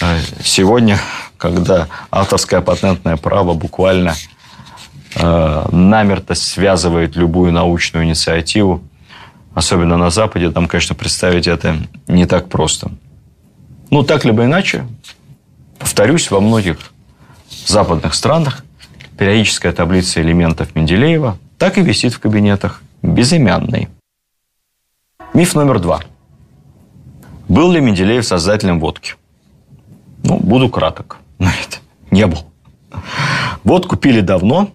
А 0.01 0.19
сегодня, 0.43 0.99
когда 1.39 1.89
авторское 2.11 2.61
патентное 2.61 3.17
право 3.17 3.55
буквально 3.55 4.15
э, 5.15 5.69
намерто 5.71 6.35
связывает 6.35 7.17
любую 7.17 7.53
научную 7.53 8.05
инициативу, 8.05 8.83
особенно 9.55 9.97
на 9.97 10.11
Западе, 10.11 10.51
там, 10.51 10.69
конечно, 10.69 10.95
представить 10.95 11.47
это 11.47 11.77
не 12.07 12.27
так 12.27 12.49
просто. 12.49 12.91
Ну, 13.91 14.03
так 14.03 14.25
либо 14.25 14.45
иначе, 14.45 14.87
повторюсь, 15.79 16.31
во 16.31 16.41
многих 16.41 16.93
западных 17.67 18.15
странах 18.15 18.65
периодическая 19.17 19.73
таблица 19.73 20.21
элементов 20.21 20.75
Менделеева 20.75 21.39
так 21.59 21.79
и 21.79 21.83
висит 21.83 22.13
в 22.13 22.21
кабинетах 22.21 22.83
безымянный. 23.03 23.89
Миф 25.35 25.55
номер 25.55 25.81
два. 25.81 26.01
Был 27.49 27.73
ли 27.73 27.81
Менделеев 27.81 28.25
создателем 28.25 28.79
водки? 28.79 29.15
Ну, 30.23 30.39
буду 30.39 30.69
краток. 30.69 31.19
Нет, 31.39 31.81
не 32.11 32.27
был. 32.27 32.45
Водку 33.65 33.97
пили 33.97 34.21
давно, 34.21 34.71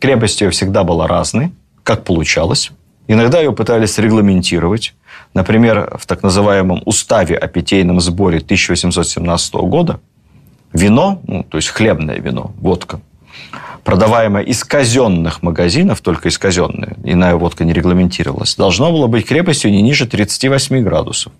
крепость 0.00 0.40
ее 0.40 0.50
всегда 0.50 0.84
была 0.84 1.06
разной, 1.06 1.52
как 1.82 2.04
получалось. 2.04 2.70
Иногда 3.06 3.40
ее 3.40 3.52
пытались 3.52 3.98
регламентировать. 3.98 4.94
Например, 5.34 5.96
в 5.98 6.06
так 6.06 6.22
называемом 6.22 6.82
уставе 6.84 7.36
о 7.36 7.48
питейном 7.48 8.00
сборе 8.00 8.38
1817 8.38 9.54
года 9.54 10.00
вино, 10.72 11.20
ну, 11.26 11.42
то 11.42 11.58
есть 11.58 11.68
хлебное 11.68 12.18
вино, 12.18 12.52
водка, 12.56 13.00
продаваемое 13.82 14.44
из 14.44 14.62
казенных 14.62 15.42
магазинов, 15.42 16.00
только 16.00 16.28
из 16.28 16.38
казенных, 16.38 16.90
иная 17.02 17.34
водка 17.34 17.64
не 17.64 17.72
регламентировалась, 17.72 18.54
должно 18.54 18.92
было 18.92 19.08
быть 19.08 19.26
крепостью 19.26 19.72
не 19.72 19.82
ниже 19.82 20.06
38 20.06 20.82
градусов. 20.84 21.32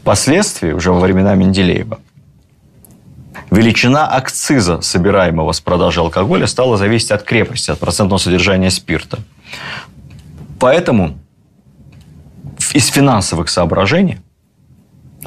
Впоследствии, 0.00 0.70
уже 0.70 0.92
во 0.92 1.00
времена 1.00 1.34
Менделеева, 1.34 1.98
величина 3.50 4.06
акциза, 4.06 4.80
собираемого 4.80 5.50
с 5.50 5.60
продажи 5.60 5.98
алкоголя, 5.98 6.46
стала 6.46 6.76
зависеть 6.76 7.10
от 7.10 7.24
крепости, 7.24 7.72
от 7.72 7.80
процентного 7.80 8.18
содержания 8.18 8.70
спирта. 8.70 9.18
Поэтому 10.60 11.18
из 12.76 12.88
финансовых 12.88 13.48
соображений 13.48 14.18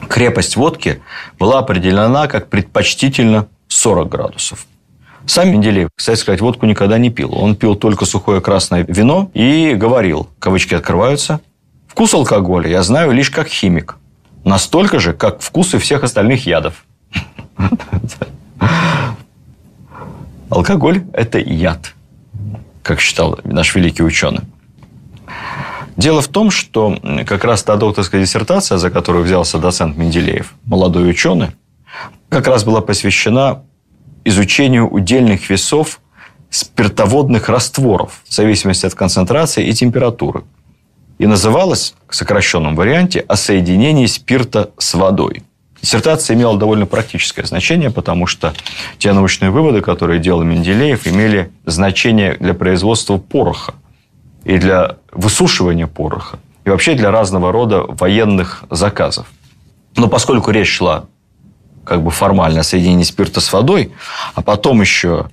крепость 0.08 0.56
водки 0.56 1.02
была 1.40 1.58
определена 1.58 2.28
как 2.28 2.48
предпочтительно 2.48 3.48
40 3.68 4.08
градусов. 4.08 4.68
Сам 5.26 5.50
Менделеев, 5.50 5.90
кстати 5.96 6.20
сказать, 6.20 6.42
водку 6.42 6.68
никогда 6.68 7.00
не 7.00 7.10
пил. 7.10 7.34
Он 7.34 7.56
пил 7.56 7.76
только 7.76 8.06
сухое 8.06 8.40
красное 8.40 8.86
вино 8.88 9.32
и 9.34 9.74
говорил, 9.74 10.30
кавычки 10.38 10.76
открываются, 10.76 11.42
«Вкус 11.88 12.14
алкоголя 12.14 12.70
я 12.70 12.84
знаю 12.84 13.12
лишь 13.14 13.32
как 13.32 13.48
химик. 13.48 13.98
Настолько 14.44 15.00
же, 15.00 15.14
как 15.14 15.42
вкусы 15.42 15.80
всех 15.80 16.04
остальных 16.04 16.46
ядов». 16.46 16.86
Алкоголь– 20.50 21.04
это 21.14 21.40
яд, 21.40 21.96
как 22.84 23.00
считал 23.00 23.40
наш 23.44 23.74
великий 23.76 24.04
ученый. 24.04 24.42
Дело 26.00 26.22
в 26.22 26.30
том, 26.30 26.50
что 26.50 26.98
как 27.28 27.44
раз 27.44 27.62
та 27.62 27.76
докторская 27.76 28.22
диссертация, 28.22 28.78
за 28.78 28.90
которую 28.90 29.26
взялся 29.26 29.58
доцент 29.58 29.98
Менделеев, 29.98 30.54
молодой 30.64 31.10
ученый, 31.10 31.50
как 32.30 32.48
раз 32.48 32.64
была 32.64 32.80
посвящена 32.80 33.64
изучению 34.24 34.88
удельных 34.88 35.50
весов 35.50 36.00
спиртоводных 36.50 37.50
растворов 37.50 38.22
в 38.24 38.34
зависимости 38.34 38.86
от 38.86 38.96
концентрации 38.96 39.68
и 39.68 39.74
температуры. 39.74 40.46
И 41.18 41.28
называлась, 41.28 41.96
в 42.08 42.16
сокращенном 42.16 42.78
варианте, 42.78 43.20
о 43.28 43.36
соединении 43.36 44.06
спирта 44.06 44.70
с 44.78 44.94
водой. 44.94 45.44
Диссертация 45.82 46.38
имела 46.38 46.58
довольно 46.58 46.86
практическое 46.86 47.44
значение, 47.44 47.92
потому 47.92 48.26
что 48.26 48.54
те 49.00 49.12
научные 49.12 49.52
выводы, 49.52 49.82
которые 49.82 50.22
делал 50.22 50.44
Менделеев, 50.44 51.06
имели 51.08 51.52
значение 51.66 52.38
для 52.40 52.54
производства 52.54 53.18
пороха 53.18 53.74
и 54.50 54.58
для 54.58 54.98
высушивания 55.12 55.86
пороха, 55.86 56.40
и 56.66 56.72
вообще 56.72 56.96
для 56.96 57.12
разного 57.12 57.52
рода 57.52 57.84
военных 57.88 58.64
заказов. 58.72 59.28
Но 59.96 60.08
поскольку 60.08 60.50
речь 60.50 60.76
шла 60.76 61.06
как 61.86 62.02
бы 62.02 62.10
формально 62.10 62.64
соединение 62.64 63.06
спирта 63.06 63.42
с 63.42 63.54
водой, 63.54 63.92
а 64.34 64.42
потом 64.42 64.82
еще 64.82 65.30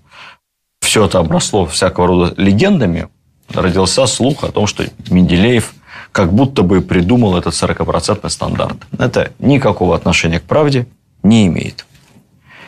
все 0.83 1.07
это 1.07 1.18
обросло 1.18 1.64
всякого 1.64 2.07
рода 2.07 2.35
легендами, 2.37 3.09
родился 3.48 4.07
слух 4.07 4.44
о 4.44 4.48
том, 4.48 4.66
что 4.66 4.85
Менделеев 5.09 5.72
как 6.12 6.35
будто 6.35 6.61
бы 6.61 6.83
придумал 6.83 7.38
этот 7.38 7.55
40% 7.55 8.29
стандарт. 8.29 8.76
Это 8.98 9.33
никакого 9.38 9.96
отношения 9.96 10.40
к 10.40 10.44
правде 10.44 10.87
не 11.22 11.46
имеет. 11.46 11.87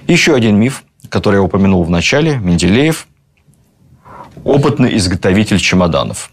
Еще 0.06 0.34
один 0.34 0.56
миф, 0.56 0.84
который 1.10 1.36
я 1.36 1.42
упомянул 1.42 1.84
в 1.84 1.90
начале, 1.90 2.38
Менделеев– 2.38 3.06
опытный 4.44 4.96
изготовитель 4.96 5.58
чемоданов. 5.58 6.30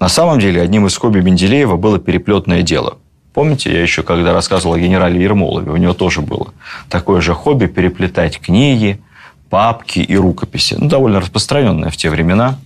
На 0.00 0.08
самом 0.08 0.40
деле, 0.40 0.60
одним 0.60 0.86
из 0.86 0.96
хобби 0.96 1.20
Менделеева 1.20 1.76
было 1.76 2.00
переплетное 2.00 2.62
дело– 2.62 2.98
Помните, 3.32 3.72
я 3.72 3.80
еще 3.80 4.02
когда 4.02 4.32
рассказывал 4.32 4.74
о 4.74 4.78
генерале 4.78 5.22
Ермолове, 5.22 5.70
у 5.70 5.76
него 5.76 5.94
тоже 5.94 6.20
было 6.20 6.52
такое 6.88 7.20
же 7.20 7.32
хобби 7.32 7.66
переплетать 7.66 8.40
книги, 8.40 9.00
папки 9.48 10.00
и 10.00 10.16
рукописи. 10.16 10.74
Ну, 10.78 10.88
довольно 10.88 11.20
распространенное 11.20 11.90
в 11.90 11.96
те 11.96 12.10
времена. 12.10 12.58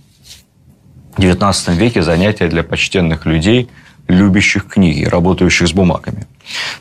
В 1.15 1.19
XIX 1.19 1.75
веке 1.75 2.01
занятие 2.01 2.47
для 2.47 2.63
почтенных 2.63 3.25
людей, 3.25 3.69
любящих 4.07 4.67
книги, 4.67 5.03
работающих 5.03 5.67
с 5.67 5.71
бумагами. 5.71 6.25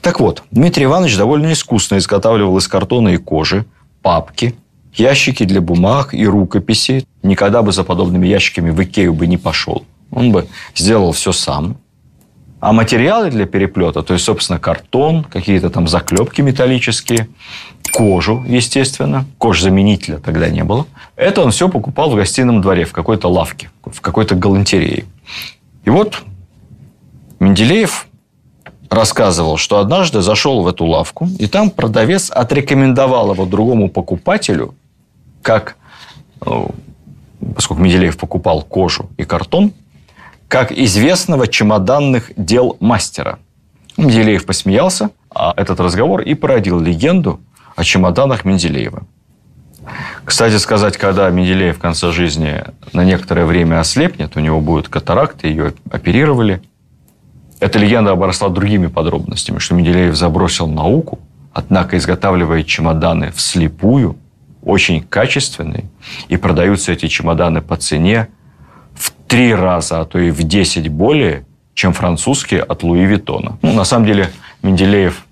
Так 0.01 0.19
вот, 0.19 0.43
Дмитрий 0.51 0.85
Иванович 0.85 1.17
довольно 1.17 1.53
искусно 1.53 1.99
изготавливал 1.99 2.57
из 2.59 2.67
картона 2.69 3.11
и 3.11 3.17
кожи 3.19 3.67
папки, 4.03 4.55
ящики 4.95 5.45
для 5.45 5.61
бумаг 5.61 6.15
и 6.15 6.27
рукописи. 6.27 7.07
Никогда 7.23 7.63
бы 7.63 7.73
за 7.73 7.85
подобными 7.85 8.27
ящиками 8.27 8.71
в 8.71 8.83
Икею 8.83 9.15
бы 9.15 9.27
не 9.27 9.37
пошел. 9.37 9.85
Он 10.15 10.33
бы 10.33 10.47
сделал 10.75 11.13
все 11.13 11.33
сам. 11.33 11.77
А 12.61 12.73
материалы 12.73 13.31
для 13.31 13.45
переплета, 13.45 14.03
то 14.03 14.15
есть, 14.15 14.25
собственно, 14.25 14.59
картон, 14.59 15.25
какие-то 15.25 15.69
там 15.69 15.87
заклепки 15.87 16.41
металлические, 16.41 17.29
кожу, 17.93 18.43
естественно, 18.49 19.27
кожзаменителя 19.39 20.19
тогда 20.19 20.49
не 20.49 20.65
было. 20.65 20.87
Это 21.15 21.43
он 21.43 21.51
все 21.51 21.69
покупал 21.69 22.11
в 22.11 22.15
гостином 22.15 22.63
дворе, 22.63 22.87
в 22.87 22.93
какой-то 22.93 23.29
лавке, 23.29 23.71
в 23.85 24.01
какой-то 24.01 24.35
галантерее. 24.35 25.05
И 25.85 25.91
вот 25.91 26.23
Менделеев 27.39 28.07
рассказывал, 28.89 29.59
что 29.59 29.79
однажды 29.79 30.23
зашел 30.23 30.63
в 30.63 30.67
эту 30.67 30.87
лавку, 30.87 31.29
и 31.39 31.47
там 31.47 31.71
продавец 31.71 32.31
отрекомендовал 32.31 33.35
его 33.35 33.45
другому 33.45 33.91
покупателю, 33.91 34.75
как, 35.43 35.77
ну, 36.45 36.71
поскольку 37.55 37.83
Менделеев 37.83 38.17
покупал 38.17 38.63
кожу 38.63 39.11
и 39.19 39.25
картон, 39.25 39.73
как 40.55 40.71
известного 40.71 41.49
чемоданных 41.49 42.31
дел 42.37 42.77
мастера. 42.79 43.41
Менделеев 43.97 44.47
посмеялся, 44.47 45.11
а 45.29 45.53
этот 45.57 45.81
разговор 45.81 46.21
и 46.21 46.35
породил 46.35 46.79
легенду 46.79 47.41
о 47.75 47.83
чемоданах 47.83 48.45
Менделеева. 48.45 49.05
Кстати 50.25 50.59
сказать, 50.59 50.97
когда 50.97 51.29
Менделеев 51.29 51.79
в 51.79 51.81
конце 51.81 52.13
жизни 52.13 52.63
на 52.93 53.05
некоторое 53.05 53.47
время 53.47 53.81
ослепнет, 53.81 54.37
у 54.37 54.41
него 54.41 54.61
будет 54.61 54.87
катаракт, 54.87 55.43
ее 55.43 55.75
оперировали, 55.91 56.63
эта 57.59 57.81
легенда 57.81 58.13
обросла 58.13 58.49
другими 58.49 58.87
подробностями, 58.87 59.59
что 59.59 59.75
Менделеев 59.75 60.15
забросил 60.15 60.69
науку, 60.69 61.19
однако 61.53 61.97
изготавливая 61.97 62.63
чемоданы 62.63 63.33
вслепую, 63.33 64.17
очень 64.63 65.03
качественные, 65.03 65.87
и 66.29 66.37
продаются 66.37 66.93
эти 66.93 67.09
чемоданы 67.09 67.61
по 67.61 67.77
цене, 67.77 68.29
три 69.35 69.53
раза, 69.53 70.01
а 70.01 70.05
то 70.05 70.21
и 70.21 70.31
в 70.31 70.45
десять 70.45 70.87
более, 70.87 71.45
чем 71.75 71.93
французские 71.93 72.63
от 72.63 72.85
Луи 72.85 73.05
Виттона. 73.05 73.59
Ну, 73.63 73.73
на 73.73 73.83
самом 73.83 74.07
деле, 74.07 74.31
Менделеев, 74.63 75.27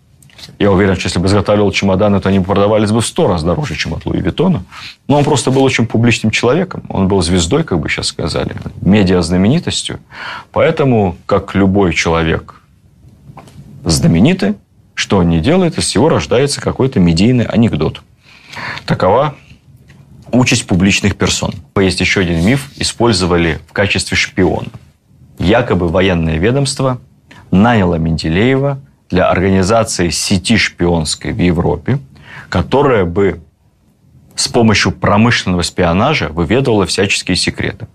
я 0.59 0.73
уверен, 0.73 0.97
что 0.97 1.07
если 1.07 1.21
бы 1.21 1.29
изготавливал 1.29 1.71
чемоданы, 1.71 2.21
то 2.21 2.29
они 2.29 2.41
продавались 2.41 2.91
бы 2.91 3.01
в 3.01 3.07
сто 3.07 3.29
раз 3.29 3.45
дороже, 3.45 3.77
чем 3.77 3.95
от 3.95 4.05
Луи 4.05 4.21
Виттона. 4.21 4.65
Но 5.07 5.19
он 5.19 5.25
просто 5.25 5.53
был 5.53 5.63
очень 5.63 5.87
публичным 5.87 6.33
человеком. 6.33 6.83
Он 6.89 7.07
был 7.07 7.23
звездой, 7.23 7.63
как 7.63 7.79
бы 7.79 7.89
сейчас 7.89 8.09
сказали, 8.09 8.57
медиа-знаменитостью. 8.81 10.01
Поэтому, 10.51 11.17
как 11.27 11.55
любой 11.55 11.95
человек 11.95 12.61
знаменитый, 13.85 14.57
что 14.95 15.19
он 15.19 15.29
не 15.29 15.39
делает, 15.39 15.79
из 15.79 15.85
всего 15.85 16.09
рождается 16.09 16.61
какой-то 16.61 16.99
медийный 16.99 17.45
анекдот. 17.45 18.03
Такова 18.85 19.37
участь 20.33 20.67
публичных 20.67 21.17
персон. 21.17 21.55
Есть 21.77 22.01
еще 22.01 22.21
один 22.21 22.45
миф, 22.45 22.71
использовали 22.77 23.61
в 23.69 23.73
качестве 23.73 24.17
шпиона. 24.17 24.69
Якобы 25.39 25.89
военное 25.89 26.39
ведомство 26.39 27.01
наняло 27.51 27.97
Менделеева 27.97 28.81
для 29.11 29.29
организации 29.29 30.09
сети 30.09 30.57
шпионской 30.57 31.33
в 31.33 31.39
Европе, 31.39 31.99
которая 32.49 33.05
бы 33.05 33.41
с 34.35 34.49
помощью 34.49 34.93
промышленного 34.93 35.63
шпионажа 35.63 36.29
выведывала 36.29 36.87
всяческие 36.87 37.37
секреты. 37.37 37.87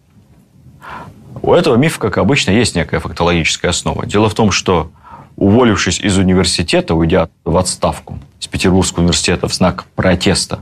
У 1.41 1.53
этого 1.53 1.75
мифа, 1.75 1.99
как 1.99 2.17
обычно, 2.17 2.51
есть 2.51 2.75
некая 2.75 2.99
фактологическая 2.99 3.71
основа. 3.71 4.05
Дело 4.05 4.29
в 4.29 4.33
том, 4.33 4.51
что 4.51 4.91
уволившись 5.35 5.99
из 5.99 6.17
университета, 6.17 6.93
уйдя 6.93 7.29
в 7.45 7.57
отставку 7.57 8.19
с 8.39 8.47
Петербургского 8.47 9.03
университета 9.03 9.47
в 9.47 9.53
знак 9.53 9.85
протеста, 9.95 10.59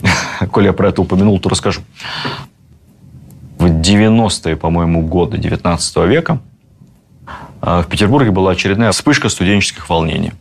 коли 0.50 0.66
я 0.66 0.72
про 0.72 0.88
это 0.88 1.02
упомянул, 1.02 1.38
то 1.38 1.48
расскажу. 1.48 1.82
В 3.58 3.66
90-е, 3.66 4.56
по-моему, 4.56 5.02
годы 5.02 5.38
19 5.38 5.96
века 6.08 6.40
а, 7.60 7.82
в 7.82 7.86
Петербурге 7.86 8.30
была 8.30 8.52
очередная 8.52 8.90
вспышка 8.92 9.28
студенческих 9.28 9.88
волнений. 9.88 10.32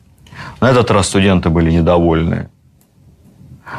На 0.59 0.69
этот 0.69 0.89
раз 0.91 1.07
студенты 1.07 1.49
были 1.49 1.71
недовольны 1.71 2.49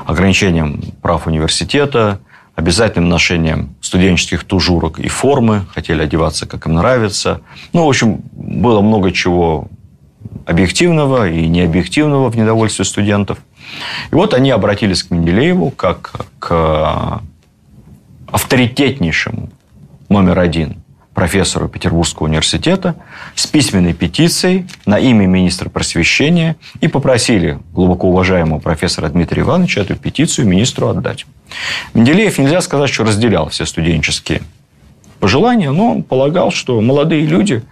ограничением 0.06 0.80
прав 1.02 1.26
университета, 1.26 2.20
обязательным 2.54 3.08
ношением 3.08 3.74
студенческих 3.80 4.44
тужурок 4.44 4.98
и 4.98 5.08
формы, 5.08 5.66
хотели 5.74 6.02
одеваться, 6.02 6.46
как 6.46 6.66
им 6.66 6.74
нравится. 6.74 7.40
Ну, 7.72 7.86
в 7.86 7.88
общем, 7.88 8.22
было 8.32 8.80
много 8.80 9.10
чего 9.10 9.68
объективного 10.46 11.28
и 11.28 11.46
необъективного 11.46 12.30
в 12.30 12.36
недовольстве 12.36 12.84
студентов. 12.84 13.38
И 14.10 14.14
вот 14.14 14.34
они 14.34 14.50
обратились 14.50 15.02
к 15.02 15.10
Менделееву 15.10 15.70
как 15.70 16.26
к 16.38 17.22
авторитетнейшему 18.30 19.50
номер 20.08 20.38
один 20.38 20.82
профессору 21.14 21.68
Петербургского 21.68 22.26
университета 22.26 22.96
с 23.34 23.46
письменной 23.46 23.92
петицией 23.92 24.66
на 24.86 24.98
имя 24.98 25.26
министра 25.26 25.68
просвещения 25.68 26.56
и 26.80 26.88
попросили 26.88 27.58
глубоко 27.72 28.08
уважаемого 28.08 28.60
профессора 28.60 29.08
Дмитрия 29.08 29.42
Ивановича 29.42 29.82
эту 29.82 29.96
петицию 29.96 30.46
министру 30.46 30.88
отдать. 30.88 31.26
Менделеев 31.92 32.38
нельзя 32.38 32.62
сказать, 32.62 32.90
что 32.90 33.04
разделял 33.04 33.50
все 33.50 33.66
студенческие 33.66 34.42
пожелания, 35.20 35.70
но 35.70 35.92
он 35.92 36.02
полагал, 36.02 36.50
что 36.50 36.80
молодые 36.80 37.26
люди, 37.26 37.62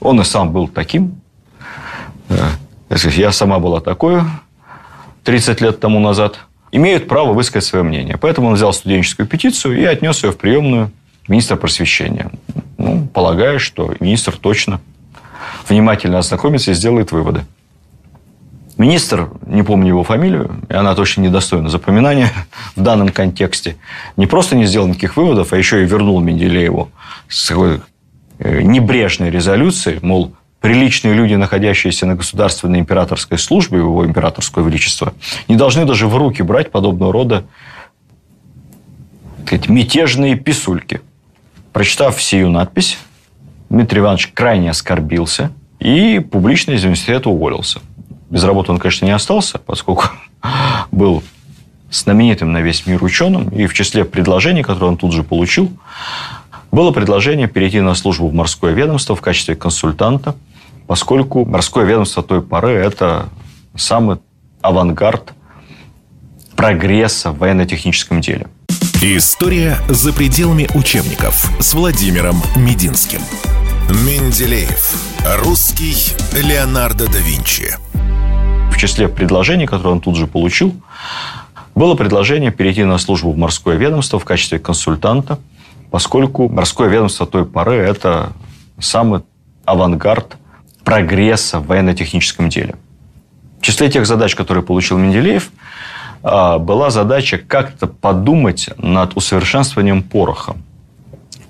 он 0.00 0.20
и 0.20 0.24
сам 0.24 0.52
был 0.52 0.68
таким, 0.68 1.20
я 2.90 3.32
сама 3.32 3.58
была 3.58 3.80
такой 3.80 4.22
30 5.24 5.60
лет 5.60 5.80
тому 5.80 6.00
назад, 6.00 6.38
имеют 6.70 7.08
право 7.08 7.32
высказать 7.32 7.68
свое 7.68 7.84
мнение. 7.84 8.16
Поэтому 8.16 8.48
он 8.48 8.54
взял 8.54 8.72
студенческую 8.72 9.26
петицию 9.26 9.78
и 9.80 9.84
отнес 9.84 10.22
ее 10.22 10.32
в 10.32 10.36
приемную 10.36 10.90
министра 11.28 11.56
просвещения. 11.56 12.30
Ну, 12.78 13.06
полагая, 13.12 13.58
что 13.58 13.94
министр 14.00 14.36
точно 14.36 14.80
внимательно 15.68 16.18
ознакомится 16.18 16.70
и 16.70 16.74
сделает 16.74 17.12
выводы. 17.12 17.44
Министр, 18.76 19.30
не 19.46 19.62
помню 19.62 19.88
его 19.88 20.02
фамилию, 20.02 20.56
и 20.68 20.74
она 20.74 20.96
точно 20.96 21.22
недостойна 21.22 21.68
запоминания 21.68 22.30
в 22.76 22.82
данном 22.82 23.10
контексте, 23.10 23.76
не 24.16 24.26
просто 24.26 24.56
не 24.56 24.66
сделал 24.66 24.88
никаких 24.88 25.16
выводов, 25.16 25.52
а 25.52 25.56
еще 25.56 25.82
и 25.82 25.86
вернул 25.86 26.20
Менделееву 26.20 26.90
с 27.28 27.48
такой 27.48 27.80
э, 28.40 28.62
небрежной 28.62 29.30
резолюцией, 29.30 30.00
мол, 30.02 30.34
приличные 30.64 31.12
люди, 31.12 31.34
находящиеся 31.34 32.06
на 32.06 32.14
государственной 32.14 32.78
императорской 32.78 33.36
службе, 33.36 33.80
его 33.80 34.06
императорское 34.06 34.64
величество, 34.64 35.12
не 35.46 35.56
должны 35.56 35.84
даже 35.84 36.08
в 36.08 36.16
руки 36.16 36.40
брать 36.40 36.70
подобного 36.70 37.12
рода 37.12 37.44
сказать, 39.44 39.68
мятежные 39.68 40.36
писульки. 40.36 41.02
Прочитав 41.74 42.22
сию 42.22 42.48
надпись, 42.48 42.96
Дмитрий 43.68 43.98
Иванович 44.00 44.28
крайне 44.32 44.70
оскорбился 44.70 45.50
и 45.80 46.18
публично 46.18 46.72
из 46.72 46.82
университета 46.82 47.28
уволился. 47.28 47.80
Без 48.30 48.42
работы 48.42 48.72
он, 48.72 48.78
конечно, 48.78 49.04
не 49.04 49.12
остался, 49.12 49.58
поскольку 49.58 50.04
был 50.90 51.22
знаменитым 51.90 52.52
на 52.52 52.62
весь 52.62 52.86
мир 52.86 53.04
ученым, 53.04 53.50
и 53.50 53.66
в 53.66 53.74
числе 53.74 54.06
предложений, 54.06 54.62
которые 54.62 54.92
он 54.92 54.96
тут 54.96 55.12
же 55.12 55.24
получил, 55.24 55.70
было 56.72 56.90
предложение 56.90 57.48
перейти 57.48 57.82
на 57.82 57.94
службу 57.94 58.28
в 58.28 58.32
морское 58.32 58.72
ведомство 58.72 59.14
в 59.14 59.20
качестве 59.20 59.56
консультанта– 59.56 60.34
поскольку 60.86 61.44
морское 61.44 61.84
ведомство 61.84 62.22
той 62.22 62.42
поры– 62.42 62.70
это 62.72 63.28
самый 63.76 64.18
авангард 64.60 65.32
прогресса 66.56 67.30
в 67.30 67.38
военно-техническом 67.38 68.20
деле. 68.20 68.46
История 69.02 69.76
за 69.88 70.12
пределами 70.12 70.68
учебников 70.74 71.50
с 71.60 71.74
Владимиром 71.74 72.36
Мединским. 72.56 73.20
Менделеев. 74.06 74.94
Русский 75.42 76.14
Леонардо 76.32 77.06
да 77.06 77.18
Винчи. 77.18 77.76
В 78.72 78.78
числе 78.78 79.08
предложений, 79.08 79.66
которые 79.66 79.92
он 79.92 80.00
тут 80.00 80.16
же 80.16 80.26
получил, 80.26 80.74
было 81.74 81.94
предложение 81.94 82.50
перейти 82.50 82.84
на 82.84 82.98
службу 82.98 83.32
в 83.32 83.36
морское 83.36 83.76
ведомство 83.76 84.18
в 84.18 84.24
качестве 84.24 84.58
консультанта, 84.58 85.38
поскольку 85.90 86.48
морское 86.48 86.88
ведомство 86.88 87.26
той 87.26 87.44
поры– 87.44 87.74
это 87.76 88.32
самый 88.78 89.20
авангард 89.64 90.36
прогресса 90.84 91.58
в 91.58 91.66
военно-техническом 91.66 92.48
деле. 92.48 92.76
В 93.60 93.62
числе 93.62 93.90
тех 93.90 94.06
задач, 94.06 94.34
которые 94.34 94.62
получил 94.62 94.98
Менделеев, 94.98 95.50
а, 96.22 96.58
была 96.58 96.90
задача 96.90 97.38
как-то 97.38 97.86
подумать 97.86 98.68
над 98.78 99.16
усовершенствованием 99.16 100.02
пороха. 100.02 100.56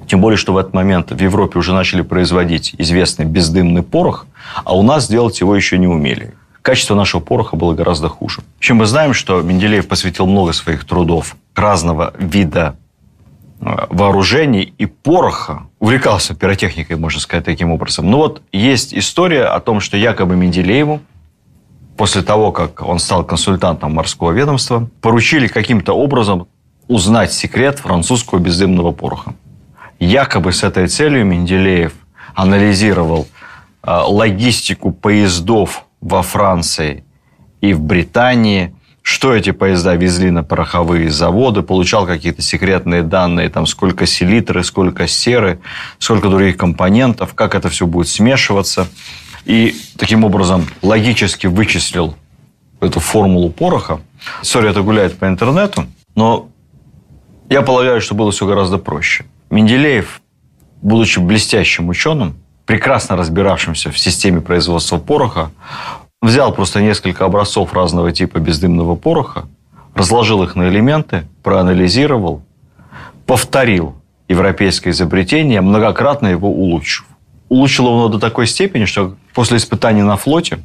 Тем 0.06 0.20
более, 0.20 0.36
что 0.36 0.52
в 0.52 0.58
этот 0.58 0.74
момент 0.74 1.10
в 1.10 1.20
Европе 1.20 1.58
уже 1.58 1.72
начали 1.72 2.02
производить 2.02 2.74
известный 2.78 3.24
бездымный 3.24 3.82
порох, 3.82 4.26
а 4.64 4.76
у 4.76 4.82
нас 4.82 5.06
сделать 5.06 5.40
его 5.40 5.56
еще 5.56 5.78
не 5.78 5.86
умели. 5.86 6.34
Качество 6.62 6.94
нашего 6.94 7.20
пороха 7.20 7.56
было 7.56 7.74
гораздо 7.74 8.08
хуже. 8.08 8.42
Чем 8.58 8.78
мы 8.78 8.86
знаем, 8.86 9.12
что 9.12 9.42
Менделеев 9.42 9.86
посвятил 9.86 10.26
много 10.26 10.52
своих 10.52 10.84
трудов 10.84 11.36
разного 11.54 12.14
вида 12.18 12.76
вооружений 13.64 14.74
и 14.76 14.86
пороха. 14.86 15.66
Увлекался 15.78 16.34
пиротехникой, 16.34 16.96
можно 16.96 17.20
сказать, 17.20 17.44
таким 17.44 17.72
образом. 17.72 18.10
Но 18.10 18.18
вот 18.18 18.42
есть 18.52 18.94
история 18.94 19.44
о 19.44 19.60
том, 19.60 19.80
что 19.80 19.96
якобы 19.96 20.36
Менделееву 20.36 21.00
после 21.96 22.22
того, 22.22 22.52
как 22.52 22.82
он 22.82 22.98
стал 22.98 23.24
консультантом 23.24 23.94
морского 23.94 24.32
ведомства, 24.32 24.88
поручили 25.00 25.46
каким-то 25.46 25.94
образом 25.94 26.46
узнать 26.88 27.32
секрет 27.32 27.78
французского 27.78 28.38
бездымного 28.38 28.92
пороха. 28.92 29.34
Якобы 29.98 30.52
с 30.52 30.62
этой 30.62 30.88
целью 30.88 31.24
Менделеев 31.24 31.94
анализировал 32.34 33.26
э, 33.82 33.90
логистику 33.90 34.90
поездов 34.92 35.86
во 36.00 36.22
Франции 36.22 37.04
и 37.60 37.72
в 37.72 37.80
Британии– 37.80 38.74
что 39.04 39.34
эти 39.34 39.52
поезда 39.52 39.96
везли 39.96 40.30
на 40.30 40.42
пороховые 40.42 41.10
заводы, 41.10 41.60
получал 41.60 42.06
какие-то 42.06 42.40
секретные 42.40 43.02
данные, 43.02 43.50
там 43.50 43.66
сколько 43.66 44.06
селитры, 44.06 44.64
сколько 44.64 45.06
серы, 45.06 45.60
сколько 45.98 46.30
других 46.30 46.56
компонентов, 46.56 47.34
как 47.34 47.54
это 47.54 47.68
все 47.68 47.86
будет 47.86 48.08
смешиваться. 48.08 48.88
И 49.44 49.76
таким 49.98 50.24
образом 50.24 50.66
логически 50.80 51.46
вычислил 51.46 52.16
эту 52.80 52.98
формулу 52.98 53.50
пороха. 53.50 54.00
Сори, 54.40 54.70
это 54.70 54.80
гуляет 54.80 55.18
по 55.18 55.26
интернету, 55.26 55.84
но 56.14 56.48
я 57.50 57.60
полагаю, 57.60 58.00
что 58.00 58.14
было 58.14 58.32
все 58.32 58.46
гораздо 58.46 58.78
проще. 58.78 59.26
Менделеев, 59.50 60.22
будучи 60.80 61.18
блестящим 61.18 61.90
ученым, 61.90 62.36
прекрасно 62.64 63.16
разбиравшимся 63.16 63.90
в 63.90 63.98
системе 63.98 64.40
производства 64.40 64.96
пороха, 64.96 65.50
взял 66.24 66.52
просто 66.52 66.80
несколько 66.80 67.24
образцов 67.24 67.72
разного 67.74 68.10
типа 68.10 68.38
бездымного 68.38 68.96
пороха, 68.96 69.46
разложил 69.94 70.42
их 70.42 70.56
на 70.56 70.68
элементы, 70.68 71.26
проанализировал, 71.42 72.42
повторил 73.26 73.94
европейское 74.28 74.92
изобретение, 74.92 75.60
многократно 75.60 76.28
его 76.28 76.48
улучшив. 76.48 77.06
Улучшил 77.48 77.88
его 77.88 78.08
до 78.08 78.18
такой 78.18 78.46
степени, 78.46 78.86
что 78.86 79.16
после 79.34 79.58
испытаний 79.58 80.02
на 80.02 80.16
флоте 80.16 80.60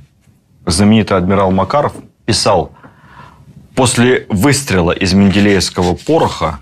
знаменитый 0.65 1.17
адмирал 1.17 1.51
Макаров 1.51 1.93
писал, 2.25 2.71
после 3.75 4.25
выстрела 4.29 4.91
из 4.91 5.13
менделеевского 5.13 5.95
пороха 5.95 6.59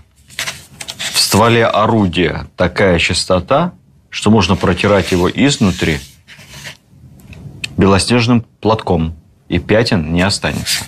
в 0.96 1.18
стволе 1.18 1.64
орудия 1.66 2.46
такая 2.56 2.98
частота, 2.98 3.72
что 4.10 4.30
можно 4.30 4.56
протирать 4.56 5.12
его 5.12 5.30
изнутри 5.30 5.98
белоснежным 7.78 8.44
платком, 8.60 9.14
и 9.48 9.58
пятен 9.58 10.12
не 10.12 10.20
останется. 10.20 10.84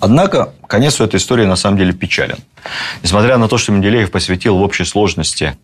Однако, 0.00 0.52
конец 0.66 1.00
у 1.00 1.04
этой 1.04 1.16
истории 1.16 1.44
на 1.44 1.56
самом 1.56 1.78
деле 1.78 1.92
печален. 1.92 2.38
Несмотря 3.02 3.36
на 3.36 3.48
то, 3.48 3.58
что 3.58 3.72
Менделеев 3.72 4.10
посвятил 4.10 4.56
в 4.56 4.62
общей 4.62 4.84
сложности 4.84 5.56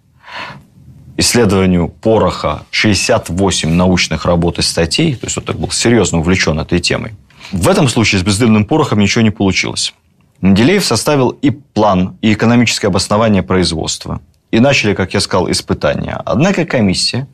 исследованию 1.17 1.89
пороха 1.89 2.65
68 2.71 3.71
научных 3.71 4.25
работ 4.25 4.59
и 4.59 4.63
статей, 4.63 5.15
то 5.15 5.27
есть 5.27 5.39
он 5.39 5.45
так 5.45 5.57
был 5.57 5.71
серьезно 5.71 6.19
увлечен 6.19 6.59
этой 6.59 6.81
темой, 6.81 7.15
в 7.53 7.69
этом 7.69 7.89
случае 7.89 8.21
с 8.21 8.25
бездымным 8.25 8.65
порохом 8.65 8.99
ничего 8.99 9.23
не 9.23 9.31
получилось. 9.31 9.95
Менделеев 10.41 10.85
составил 10.85 11.31
и 11.31 11.51
план, 11.51 12.19
и 12.21 12.33
экономическое 12.33 12.89
обоснование 12.89 13.43
производства. 13.43 14.21
И 14.51 14.61
начали, 14.61 14.95
как 14.95 15.15
я 15.15 15.21
сказал, 15.21 15.51
испытания. 15.51 16.21
Однако 16.25 16.65
комиссия, 16.65 17.27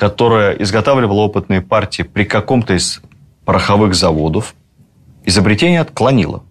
которая 0.00 0.54
изготавливала 0.54 1.20
опытные 1.20 1.60
партии 1.60 2.04
при 2.04 2.24
каком-то 2.24 2.72
из 2.72 3.02
пороховых 3.44 3.94
заводов, 3.94 4.54
изобретение 5.26 5.82
отклонила. 5.82 6.42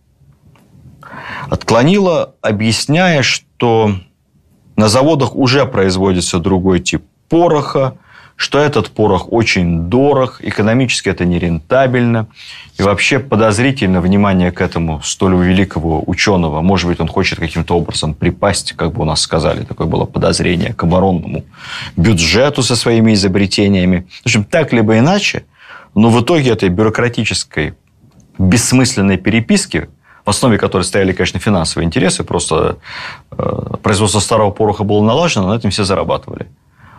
Отклонила, 1.49 2.35
объясняя, 2.41 3.23
что 3.23 3.95
на 4.75 4.87
заводах 4.87 5.35
уже 5.35 5.65
производится 5.65 6.37
другой 6.37 6.79
тип 6.79 7.03
пороха, 7.27 7.97
что 8.39 8.57
этот 8.57 8.89
порох 8.91 9.33
очень 9.33 9.89
дорог, 9.89 10.39
экономически 10.39 11.09
это 11.09 11.25
нерентабельно. 11.25 12.27
И 12.77 12.83
вообще 12.83 13.19
подозрительно 13.19 13.99
внимание 13.99 14.53
к 14.53 14.61
этому 14.61 15.01
столь 15.01 15.35
великого 15.45 16.01
ученого. 16.07 16.61
Может 16.61 16.87
быть, 16.87 17.01
он 17.01 17.09
хочет 17.09 17.37
каким-то 17.37 17.75
образом 17.75 18.13
припасть, 18.13 18.71
как 18.77 18.93
бы 18.93 19.01
у 19.01 19.05
нас 19.05 19.19
сказали, 19.19 19.65
такое 19.65 19.87
было 19.87 20.05
подозрение 20.05 20.73
к 20.73 20.81
оборонному 20.83 21.43
бюджету 21.97 22.63
со 22.63 22.77
своими 22.77 23.13
изобретениями. 23.13 24.07
В 24.21 24.27
общем, 24.27 24.45
так 24.45 24.71
либо 24.71 24.97
иначе, 24.97 25.43
но 25.93 26.09
в 26.09 26.21
итоге 26.21 26.51
этой 26.51 26.69
бюрократической 26.69 27.73
бессмысленной 28.37 29.17
переписки, 29.17 29.89
в 30.23 30.29
основе 30.29 30.57
которой 30.57 30.83
стояли, 30.83 31.11
конечно, 31.11 31.41
финансовые 31.41 31.87
интересы, 31.87 32.23
просто 32.23 32.77
э, 33.31 33.75
производство 33.83 34.21
старого 34.21 34.51
пороха 34.51 34.85
было 34.85 35.03
налажено, 35.03 35.49
на 35.49 35.57
этом 35.57 35.71
все 35.71 35.83
зарабатывали. 35.83 36.47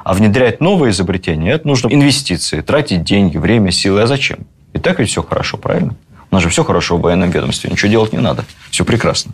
А 0.05 0.15
внедрять 0.15 0.61
новые 0.61 0.93
изобретения, 0.93 1.53
это 1.53 1.67
нужно 1.67 1.89
инвестиции, 1.89 2.61
тратить 2.61 3.05
деньги, 3.05 3.37
время, 3.37 3.71
силы. 3.71 4.03
А 4.03 4.07
зачем? 4.07 4.47
И 4.73 4.79
так 4.79 4.99
ведь 4.99 5.11
все 5.11 5.23
хорошо, 5.23 5.59
правильно? 5.59 5.95
У 6.31 6.35
нас 6.35 6.43
же 6.43 6.49
все 6.49 6.65
хорошо 6.65 6.97
в 6.97 7.01
военном 7.01 7.31
ведомстве, 7.31 7.71
ничего 7.71 7.91
делать 7.91 8.13
не 8.13 8.19
надо. 8.19 8.45
Все 8.71 8.85
прекрасно. 8.85 9.33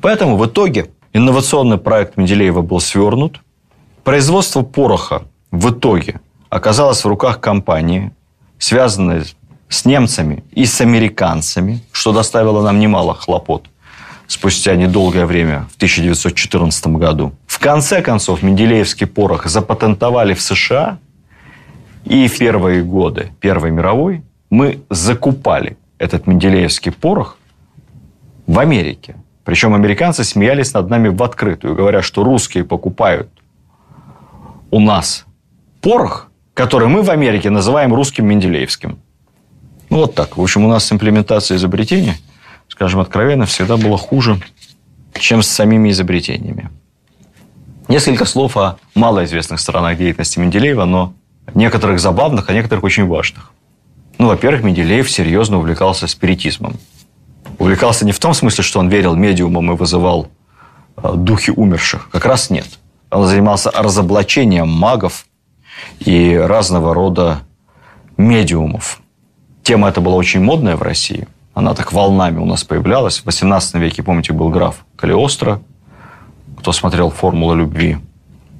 Поэтому 0.00 0.36
в 0.36 0.46
итоге 0.46 0.90
инновационный 1.12 1.78
проект 1.78 2.16
Менделеева 2.16 2.62
был 2.62 2.80
свернут. 2.80 3.40
Производство 4.04 4.62
пороха 4.62 5.22
в 5.50 5.70
итоге 5.70 6.20
оказалось 6.48 7.04
в 7.04 7.08
руках 7.08 7.40
компании, 7.40 8.12
связанной 8.58 9.24
с 9.68 9.84
немцами 9.84 10.44
и 10.52 10.66
с 10.66 10.80
американцами, 10.80 11.80
что 11.92 12.12
доставило 12.12 12.62
нам 12.62 12.78
немало 12.78 13.14
хлопот 13.14 13.66
спустя 14.30 14.76
недолгое 14.76 15.26
время, 15.26 15.66
в 15.72 15.76
1914 15.76 16.86
году. 16.86 17.32
Конце 17.60 18.00
концов, 18.00 18.42
Менделеевский 18.42 19.06
порох 19.06 19.46
запатентовали 19.46 20.32
в 20.32 20.40
США, 20.40 20.98
и 22.06 22.26
в 22.26 22.38
первые 22.38 22.82
годы 22.82 23.32
Первой 23.38 23.70
мировой 23.70 24.22
мы 24.48 24.80
закупали 24.88 25.76
этот 25.98 26.26
Менделеевский 26.26 26.90
порох 26.90 27.36
в 28.46 28.58
Америке. 28.58 29.16
Причем 29.44 29.74
американцы 29.74 30.24
смеялись 30.24 30.72
над 30.72 30.88
нами 30.88 31.08
в 31.08 31.22
открытую, 31.22 31.74
говоря, 31.74 32.00
что 32.00 32.24
русские 32.24 32.64
покупают 32.64 33.28
у 34.70 34.80
нас 34.80 35.26
порох, 35.82 36.30
который 36.54 36.88
мы 36.88 37.02
в 37.02 37.10
Америке 37.10 37.50
называем 37.50 37.92
русским 37.92 38.24
Менделеевским. 38.24 38.98
Ну, 39.90 39.96
вот 39.98 40.14
так. 40.14 40.38
В 40.38 40.42
общем, 40.42 40.64
у 40.64 40.68
нас 40.68 40.86
с 40.86 40.92
имплементацией 40.92 41.58
изобретения, 41.58 42.16
скажем 42.68 43.00
откровенно, 43.00 43.44
всегда 43.44 43.76
было 43.76 43.98
хуже, 43.98 44.40
чем 45.12 45.42
с 45.42 45.48
самими 45.48 45.90
изобретениями. 45.90 46.70
Несколько 47.90 48.24
слов 48.24 48.56
о 48.56 48.76
малоизвестных 48.94 49.58
сторонах 49.58 49.98
деятельности 49.98 50.38
Менделеева, 50.38 50.84
но 50.84 51.12
некоторых 51.54 51.98
забавных, 51.98 52.48
а 52.48 52.52
некоторых 52.52 52.84
очень 52.84 53.04
важных. 53.08 53.50
Ну, 54.16 54.28
во-первых, 54.28 54.62
Менделеев 54.62 55.10
серьезно 55.10 55.58
увлекался 55.58 56.06
спиритизмом. 56.06 56.76
Увлекался 57.58 58.04
не 58.04 58.12
в 58.12 58.20
том 58.20 58.32
смысле, 58.32 58.62
что 58.62 58.78
он 58.78 58.88
верил 58.88 59.16
медиумам 59.16 59.72
и 59.72 59.74
вызывал 59.74 60.28
э, 60.98 61.14
духи 61.16 61.50
умерших. 61.50 62.10
Как 62.10 62.26
раз 62.26 62.48
нет. 62.48 62.68
Он 63.10 63.26
занимался 63.26 63.72
разоблачением 63.72 64.68
магов 64.68 65.26
и 65.98 66.36
разного 66.36 66.94
рода 66.94 67.40
медиумов. 68.16 69.00
Тема 69.64 69.88
эта 69.88 70.00
была 70.00 70.14
очень 70.14 70.40
модная 70.40 70.76
в 70.76 70.82
России. 70.82 71.26
Она 71.54 71.74
так 71.74 71.92
волнами 71.92 72.38
у 72.38 72.44
нас 72.44 72.62
появлялась. 72.62 73.18
В 73.18 73.26
18 73.26 73.74
веке, 73.74 74.04
помните, 74.04 74.32
был 74.32 74.48
граф 74.48 74.84
Калиостро. 74.94 75.60
Кто 76.60 76.72
смотрел 76.72 77.08
«Формула 77.08 77.54
любви», 77.54 77.96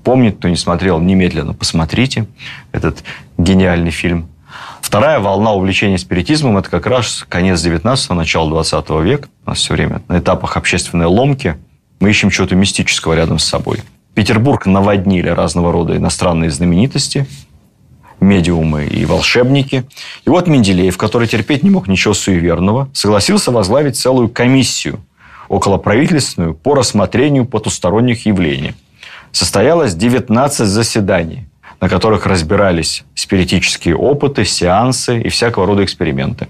помнит, 0.04 0.38
кто 0.38 0.48
не 0.48 0.56
смотрел, 0.56 1.00
немедленно 1.00 1.52
посмотрите 1.52 2.26
этот 2.72 3.04
гениальный 3.36 3.90
фильм. 3.90 4.30
Вторая 4.80 5.20
волна 5.20 5.52
увлечения 5.52 5.98
спиритизмом– 5.98 6.56
это 6.58 6.70
как 6.70 6.86
раз 6.86 7.26
конец 7.28 7.62
19-го, 7.62 8.14
начало 8.14 8.48
20 8.48 8.90
века. 9.02 9.28
У 9.44 9.50
нас 9.50 9.58
все 9.58 9.74
время 9.74 10.00
на 10.08 10.18
этапах 10.18 10.56
общественной 10.56 11.04
ломки 11.04 11.56
мы 12.00 12.08
ищем 12.08 12.30
чего-то 12.30 12.54
мистического 12.54 13.12
рядом 13.12 13.38
с 13.38 13.44
собой. 13.44 13.82
Петербург 14.14 14.64
наводнили 14.64 15.28
разного 15.28 15.70
рода 15.70 15.94
иностранные 15.94 16.50
знаменитости– 16.50 17.26
медиумы 18.20 18.86
и 18.86 19.04
волшебники. 19.04 19.84
И 20.24 20.30
вот 20.30 20.46
Менделеев, 20.46 20.96
который 20.96 21.26
терпеть 21.26 21.62
не 21.62 21.70
мог 21.70 21.88
ничего 21.88 22.14
суеверного, 22.14 22.88
согласился 22.92 23.50
возглавить 23.50 23.96
целую 23.96 24.28
комиссию 24.28 25.00
околоправительственную 25.50 26.54
по 26.54 26.76
рассмотрению 26.76 27.44
потусторонних 27.44 28.24
явлений. 28.24 28.74
Состоялось 29.32 29.94
19 29.94 30.66
заседаний, 30.66 31.48
на 31.80 31.88
которых 31.88 32.24
разбирались 32.26 33.04
спиритические 33.14 33.96
опыты, 33.96 34.44
сеансы 34.44 35.20
и 35.20 35.28
всякого 35.28 35.66
рода 35.66 35.84
эксперименты. 35.84 36.46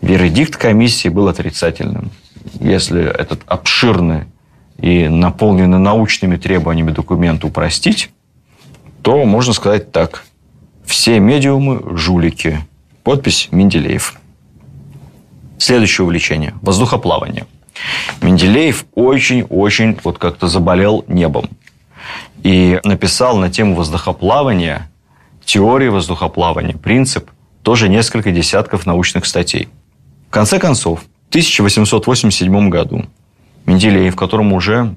Вердикт 0.00 0.56
комиссии 0.56 1.08
был 1.10 1.28
отрицательным. 1.28 2.10
Если 2.58 3.04
этот 3.04 3.40
обширный 3.46 4.24
и 4.78 5.08
наполненный 5.08 5.78
научными 5.78 6.36
требованиями 6.36 6.92
документ 6.92 7.44
упростить, 7.44 8.10
то 9.02 9.24
можно 9.26 9.52
сказать 9.52 9.92
так. 9.92 10.24
Все 10.86 11.20
медиумы– 11.20 11.82
жулики. 11.98 12.60
Подпись 13.04 13.48
Менделеев. 13.50 14.18
Следующее 15.58 16.04
увлечение– 16.04 16.54
воздухоплавание. 16.62 17.46
Менделеев 18.22 18.86
очень-очень 18.94 19.98
вот 20.04 20.18
как-то 20.18 20.48
заболел 20.48 21.04
небом. 21.08 21.50
И 22.42 22.80
написал 22.84 23.36
на 23.36 23.50
тему 23.50 23.74
воздухоплавания, 23.74 24.90
теории 25.44 25.88
воздухоплавания, 25.88 26.76
принцип, 26.76 27.30
тоже 27.62 27.88
несколько 27.88 28.30
десятков 28.30 28.86
научных 28.86 29.26
статей. 29.26 29.68
В 30.28 30.30
конце 30.30 30.58
концов, 30.58 31.00
в 31.00 31.28
1887 31.30 32.68
году 32.68 33.06
Менделеев, 33.64 34.14
которому 34.14 34.56
уже 34.56 34.94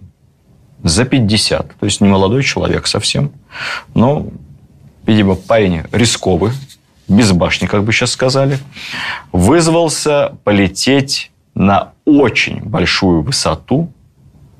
за 0.83 1.05
50, 1.05 1.75
то 1.79 1.85
есть 1.85 2.01
не 2.01 2.07
молодой 2.07 2.43
человек 2.43 2.87
совсем, 2.87 3.31
но 3.93 4.27
видимо, 5.09 5.35
парень 5.35 5.83
рисковый, 5.91 6.51
без 7.07 7.31
башни, 7.31 7.65
как 7.65 7.83
бы 7.83 7.91
сейчас 7.91 8.11
сказали, 8.11 8.59
вызвался 9.31 10.37
полететь 10.43 11.31
на 11.55 11.93
очень 12.17 12.61
большую 12.61 13.21
высоту 13.21 13.91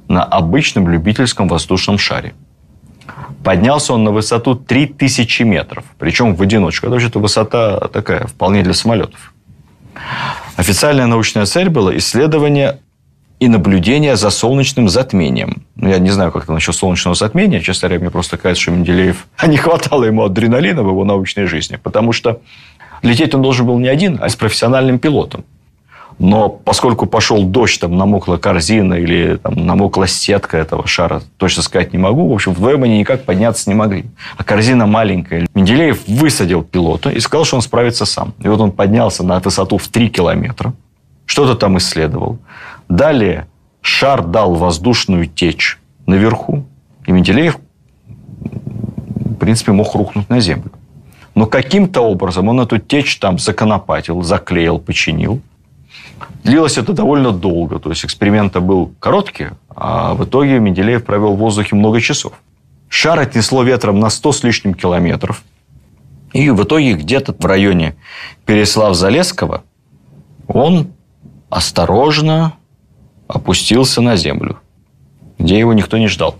на 0.07 0.23
обычном 0.23 0.89
любительском 0.89 1.47
воздушном 1.47 1.97
шаре. 1.97 2.33
Поднялся 3.43 3.93
он 3.93 4.03
на 4.03 4.11
высоту 4.11 4.55
3000 4.55 5.43
метров, 5.43 5.83
причем 5.97 6.35
в 6.35 6.41
одиночку. 6.41 6.87
Это 6.87 6.93
вообще-то 6.93 7.19
высота 7.19 7.79
такая, 7.87 8.27
вполне 8.27 8.63
для 8.63 8.73
самолетов. 8.73 9.33
Официальная 10.57 11.05
научная 11.05 11.45
цель 11.45 11.69
была 11.69 11.95
исследование 11.97 12.79
и 13.39 13.47
наблюдение 13.47 14.17
за 14.17 14.29
солнечным 14.29 14.89
затмением. 14.89 15.63
Ну, 15.75 15.89
я 15.89 15.99
не 15.99 16.09
знаю, 16.09 16.31
как 16.31 16.43
это 16.43 16.53
насчет 16.53 16.75
солнечного 16.75 17.15
затмения. 17.15 17.61
Честно 17.61 17.87
говоря, 17.87 18.01
мне 18.01 18.11
просто 18.11 18.37
кажется, 18.37 18.63
что 18.63 18.71
Менделеев... 18.71 19.27
А 19.37 19.47
не 19.47 19.55
хватало 19.55 20.03
ему 20.03 20.23
адреналина 20.23 20.83
в 20.83 20.87
его 20.87 21.05
научной 21.05 21.45
жизни. 21.45 21.77
Потому 21.81 22.11
что 22.11 22.41
лететь 23.01 23.33
он 23.33 23.41
должен 23.41 23.65
был 23.65 23.79
не 23.79 23.87
один, 23.87 24.19
а 24.21 24.27
с 24.27 24.35
профессиональным 24.35 24.99
пилотом. 24.99 25.45
Но 26.20 26.49
поскольку 26.49 27.05
пошел 27.05 27.43
дождь, 27.43 27.80
там 27.80 27.97
намокла 27.97 28.38
корзина 28.38 28.95
или 28.95 29.38
там, 29.38 29.65
намокла 29.65 30.05
сетка 30.05 30.57
этого 30.57 30.86
шара, 30.86 31.22
точно 31.38 31.63
сказать 31.63 31.93
не 31.93 31.99
могу. 31.99 32.30
В 32.30 32.34
общем, 32.34 32.53
вдвоем 32.53 32.84
они 32.84 32.99
никак 32.99 33.24
подняться 33.24 33.70
не 33.70 33.76
могли. 33.76 34.05
А 34.38 34.43
корзина 34.43 34.86
маленькая. 34.86 35.47
Менделеев 35.55 36.07
высадил 36.07 36.61
пилота 36.61 37.09
и 37.09 37.20
сказал, 37.20 37.45
что 37.45 37.55
он 37.55 37.61
справится 37.61 38.05
сам. 38.05 38.34
И 38.39 38.47
вот 38.47 38.59
он 38.59 38.72
поднялся 38.72 39.24
на 39.24 39.39
высоту 39.39 39.78
в 39.78 39.88
3 39.88 40.09
километра, 40.09 40.74
что-то 41.26 41.55
там 41.55 41.78
исследовал. 41.78 42.38
Далее 42.89 43.47
шар 43.82 44.24
дал 44.24 44.55
воздушную 44.55 45.26
течь 45.26 45.80
наверху, 46.05 46.65
и 47.05 47.11
Менделеев 47.11 47.57
принципе, 49.39 49.72
мог 49.72 49.95
рухнуть 49.95 50.30
на 50.30 50.39
землю. 50.39 50.72
Но 51.34 51.45
каким-то 51.45 52.01
образом 52.01 52.49
он 52.49 52.59
эту 52.59 52.78
течь 52.78 53.17
там 53.17 53.39
законопатил, 53.39 54.22
заклеил, 54.22 54.78
починил. 54.78 55.41
Длилось 56.43 56.77
это 56.77 56.93
довольно 56.93 57.31
долго. 57.31 57.79
То 57.79 57.89
есть 57.89 58.05
эксперимент 58.05 58.57
был 58.57 58.93
короткий, 58.99 59.49
а 59.69 60.13
в 60.13 60.23
итоге 60.23 60.59
Менделеев 60.59 61.03
провел 61.03 61.35
в 61.35 61.39
воздухе 61.39 61.75
много 61.75 61.99
часов. 62.01 62.33
Шар 62.87 63.19
отнесло 63.19 63.63
ветром 63.63 63.99
на 63.99 64.09
100 64.09 64.31
с 64.31 64.43
лишним 64.43 64.73
километров. 64.73 65.43
И 66.33 66.49
в 66.49 66.63
итоге 66.63 66.93
где-то 66.93 67.33
в 67.37 67.45
районе 67.45 67.95
Переслав-Залесского 68.45 69.63
он 70.47 70.91
осторожно 71.49 72.53
опустился 73.27 74.01
на 74.01 74.15
землю, 74.15 74.59
где 75.37 75.57
его 75.57 75.73
никто 75.73 75.97
не 75.97 76.07
ждал. 76.07 76.35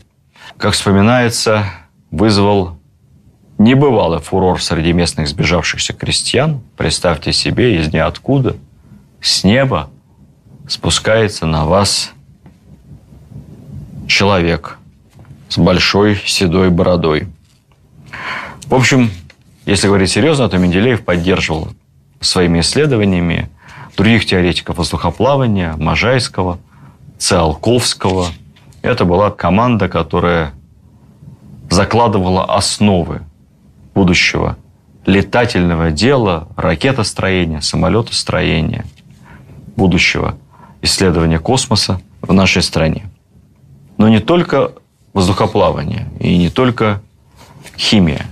Как 0.58 0.74
вспоминается, 0.74 1.66
вызвал 2.12 2.78
небывалый 3.58 4.20
фурор 4.20 4.62
среди 4.62 4.94
местных 4.94 5.28
сбежавшихся 5.28 5.94
крестьян. 5.94 6.62
Представьте 6.78 7.34
себе, 7.34 7.80
из 7.80 7.92
ниоткуда, 7.94 8.56
с 9.22 9.44
неба 9.44 9.90
спускается 10.68 11.46
на 11.46 11.66
вас 11.66 12.12
человек 14.08 14.78
с 15.50 15.58
большой 15.58 16.16
седой 16.26 16.70
бородой. 16.70 17.28
В 18.68 18.76
общем, 18.76 19.10
если 19.66 19.88
говорить 19.88 20.12
серьезно, 20.12 20.48
то 20.50 20.58
Менделеев 20.58 21.04
поддерживал 21.04 21.70
своими 22.20 22.60
исследованиями 22.60 23.50
других 23.98 24.26
теоретиков 24.26 24.78
воздухоплавания, 24.78 25.76
Можайского, 25.76 26.60
Циолковского. 27.18 28.28
Это 28.82 29.06
была 29.06 29.32
команда, 29.32 29.90
которая 29.90 30.54
закладывала 31.70 32.46
основы 32.46 33.22
будущего 33.94 34.58
летательного 35.06 35.92
дела, 35.92 36.48
ракетостроения, 36.56 37.62
самолетостроения, 37.62 38.86
будущего 39.80 40.36
исследования 40.82 41.40
космоса 41.40 42.02
в 42.22 42.34
нашей 42.34 42.62
стране. 42.62 43.10
Но 43.98 44.10
не 44.10 44.20
только 44.20 44.74
воздухоплавание 45.14 46.08
и 46.20 46.38
не 46.38 46.50
только 46.50 47.02
химия. 47.78 48.26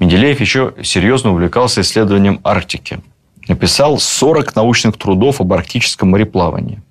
Менделеев 0.00 0.40
еще 0.40 0.74
серьезно 0.82 1.30
увлекался 1.30 1.80
исследованием 1.80 2.40
Арктики. 2.44 3.00
Написал 3.46 3.98
40 3.98 4.54
научных 4.56 4.98
трудов 4.98 5.40
об 5.40 5.52
арктическом 5.52 6.10
мореплавании. 6.10 6.82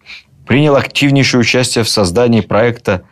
Принял 0.45 0.75
активнейшее 0.75 1.41
участие 1.41 1.83
в 1.83 1.89
создании 1.89 2.41
проекта 2.41 3.03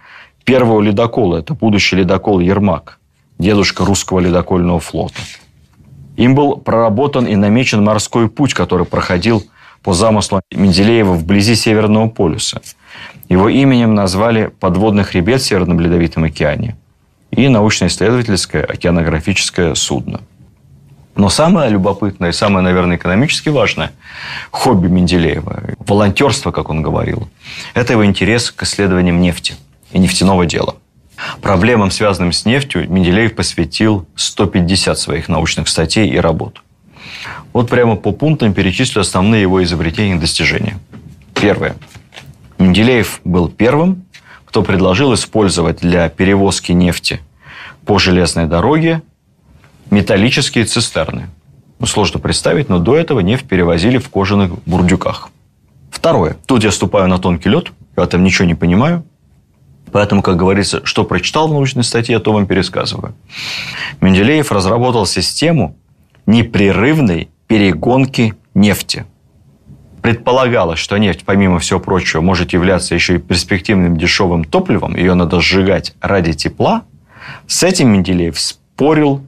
первого 0.45 0.82
ледокола. 0.82 1.38
Это 1.38 1.53
будущий 1.53 1.97
ледокол 1.97 2.39
«Ермак», 2.39 2.99
дедушка 3.38 3.86
русского 3.86 4.20
ледокольного 4.20 4.80
флота. 4.80 5.20
Им 6.16 6.34
был 6.34 6.58
проработан 6.58 7.26
и 7.26 7.36
намечен 7.36 7.84
морской 7.84 8.30
путь, 8.30 8.53
который 8.53 8.86
проходил 8.86 9.43
по 9.86 9.93
замыслу 9.93 10.41
Менделеева 10.51 11.13
вблизи 11.13 11.53
Северного 11.53 12.09
полюса. 12.09 12.59
Его 13.29 13.49
именем 13.49 13.93
назвали 13.93 14.47
подводный 14.59 15.03
хребет 15.03 15.41
в 15.41 15.45
Северном 15.45 15.79
Ледовитом 15.79 16.23
океане 16.23 16.75
и 17.29 17.47
научно-исследовательское 17.47 18.63
океанографическое 18.63 19.75
судно. 19.75 20.21
Но 21.15 21.29
самое 21.29 21.69
любопытное 21.69 22.31
и 22.31 22.33
самое, 22.33 22.63
наверное, 22.63 22.97
экономически 22.97 23.49
важное 23.49 23.91
хобби 24.49 24.88
Менделеева, 24.88 25.75
волонтерство, 25.77 26.49
как 26.51 26.71
он 26.71 26.81
говорил, 26.81 27.29
это 27.75 27.93
его 27.93 28.07
интерес 28.07 28.49
к 28.49 28.63
исследованиям 28.63 29.21
нефти 29.21 29.53
и 29.91 29.99
нефтяного 29.99 30.47
дела. 30.47 30.77
Проблемам, 31.43 31.91
связанным 31.91 32.31
с 32.31 32.43
нефтью, 32.43 32.91
Менделеев 32.91 33.36
посвятил 33.36 34.07
150 34.15 34.97
своих 34.97 35.29
научных 35.29 35.67
статей 35.67 36.09
и 36.09 36.17
работ. 36.17 36.63
Вот 37.53 37.69
прямо 37.69 37.95
по 37.95 38.11
пунктам 38.11 38.53
перечислю 38.53 39.01
основные 39.01 39.41
его 39.41 39.63
изобретения 39.63 40.15
и 40.15 40.19
достижения. 40.19 40.80
Первое. 41.34 41.76
Менделеев 42.57 43.21
был 43.23 43.49
первым, 43.49 44.05
кто 44.45 44.61
предложил 44.61 45.13
использовать 45.13 45.80
для 45.80 46.09
перевозки 46.09 46.71
нефти 46.71 47.19
по 47.86 47.99
железной 47.99 48.45
дороге 48.45 49.01
металлические 49.91 50.65
цистерны. 50.65 51.30
Ну, 51.80 51.86
сложно 51.86 52.19
представить, 52.19 52.69
но 52.69 52.80
до 52.80 52.95
этого 52.95 53.19
нефть 53.19 53.47
перевозили 53.47 53.97
в 53.97 54.09
кожаных 54.09 54.51
бурдюках. 54.65 55.30
Второе. 55.91 56.38
Тут 56.45 56.63
я 56.63 56.71
ступаю 56.71 57.07
на 57.07 57.17
тонкий 57.19 57.49
лед, 57.49 57.71
я 57.97 58.03
этом 58.03 58.23
ничего 58.23 58.47
не 58.47 58.55
понимаю. 58.55 59.03
Поэтому, 59.91 60.21
как 60.21 60.36
говорится, 60.36 60.86
что 60.86 61.03
прочитал 61.03 61.47
в 61.47 61.53
научной 61.53 61.84
статье, 61.84 62.19
то 62.19 62.34
вам 62.34 62.47
пересказываю. 62.47 63.15
Менделеев 64.01 64.51
разработал 64.51 65.05
систему 65.05 65.78
непрерывной 66.26 67.30
перегонки 67.47 68.34
нефти. 68.53 69.05
Предполагалось, 70.01 70.80
что 70.80 70.97
нефть, 70.97 71.23
помимо 71.26 71.59
всего 71.59 71.80
прочего, 71.80 72.21
может 72.21 72.53
являться 72.53 72.93
еще 72.93 73.15
и 73.15 73.19
перспективным 73.19 73.97
дешевым 73.97 74.43
топливом, 74.43 74.95
ее 74.95 75.15
надо 75.15 75.41
сжигать 75.41 75.95
ради 75.99 76.34
тепла. 76.34 76.84
С 77.47 77.63
этим 77.63 77.89
Менделеев 77.89 78.39
спорил 78.39 79.26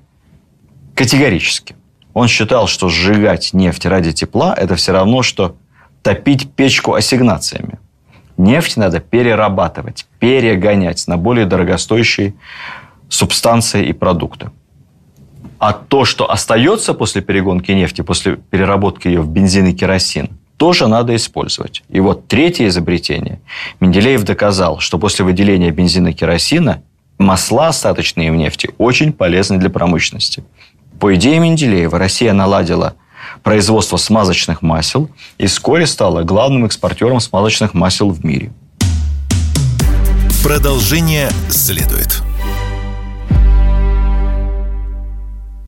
категорически. 0.94 1.76
Он 2.14 2.28
считал, 2.28 2.68
что 2.68 2.90
сжигать 2.90 3.54
нефть 3.54 3.86
ради 3.86 4.12
тепла– 4.12 4.54
это 4.58 4.76
все 4.76 4.92
равно, 4.92 5.24
что 5.24 5.56
топить 6.02 6.52
печку 6.52 6.94
ассигнациями. 6.94 7.80
Нефть 8.38 8.78
надо 8.78 9.00
перерабатывать, 9.00 10.08
перегонять 10.20 11.08
на 11.08 11.18
более 11.18 11.46
дорогостоящие 11.46 12.36
субстанции 13.10 13.86
и 13.86 13.94
продукты. 13.94 14.52
А 15.60 15.74
то, 15.74 16.06
что 16.06 16.30
остается 16.30 16.94
после 16.94 17.22
перегонки 17.22 17.72
нефти, 17.72 18.02
после 18.02 18.36
переработки 18.36 19.08
ее 19.08 19.22
в 19.22 19.30
бензин 19.30 19.68
и 19.68 19.74
керосин, 19.74 20.30
тоже 20.58 20.88
надо 20.88 21.16
использовать. 21.16 21.84
И 21.90 22.00
вот 22.00 22.28
третье 22.28 22.68
изобретение. 22.68 23.40
Менделеев 23.80 24.24
доказал, 24.24 24.80
что 24.80 24.98
после 24.98 25.24
выделения 25.26 25.72
бензина 25.72 26.10
и 26.10 26.14
керосина 26.14 26.82
масла, 27.18 27.68
остаточные 27.68 28.32
в 28.32 28.36
нефти, 28.36 28.70
очень 28.78 29.14
полезны 29.14 29.58
для 29.58 29.70
промышленности. 29.70 30.44
По 31.00 31.14
идее 31.16 31.40
Менделеева, 31.40 31.98
Россия 31.98 32.34
наладила 32.34 32.96
производство 33.44 33.98
смазочных 33.98 34.62
масел 34.62 35.10
и 35.38 35.48
вскоре 35.48 35.86
стала 35.86 36.24
главным 36.24 36.66
экспортером 36.66 37.20
смазочных 37.20 37.74
масел 37.74 38.10
в 38.10 38.24
мире. 38.24 38.52
Продолжение 40.44 41.30
следует. 41.50 42.27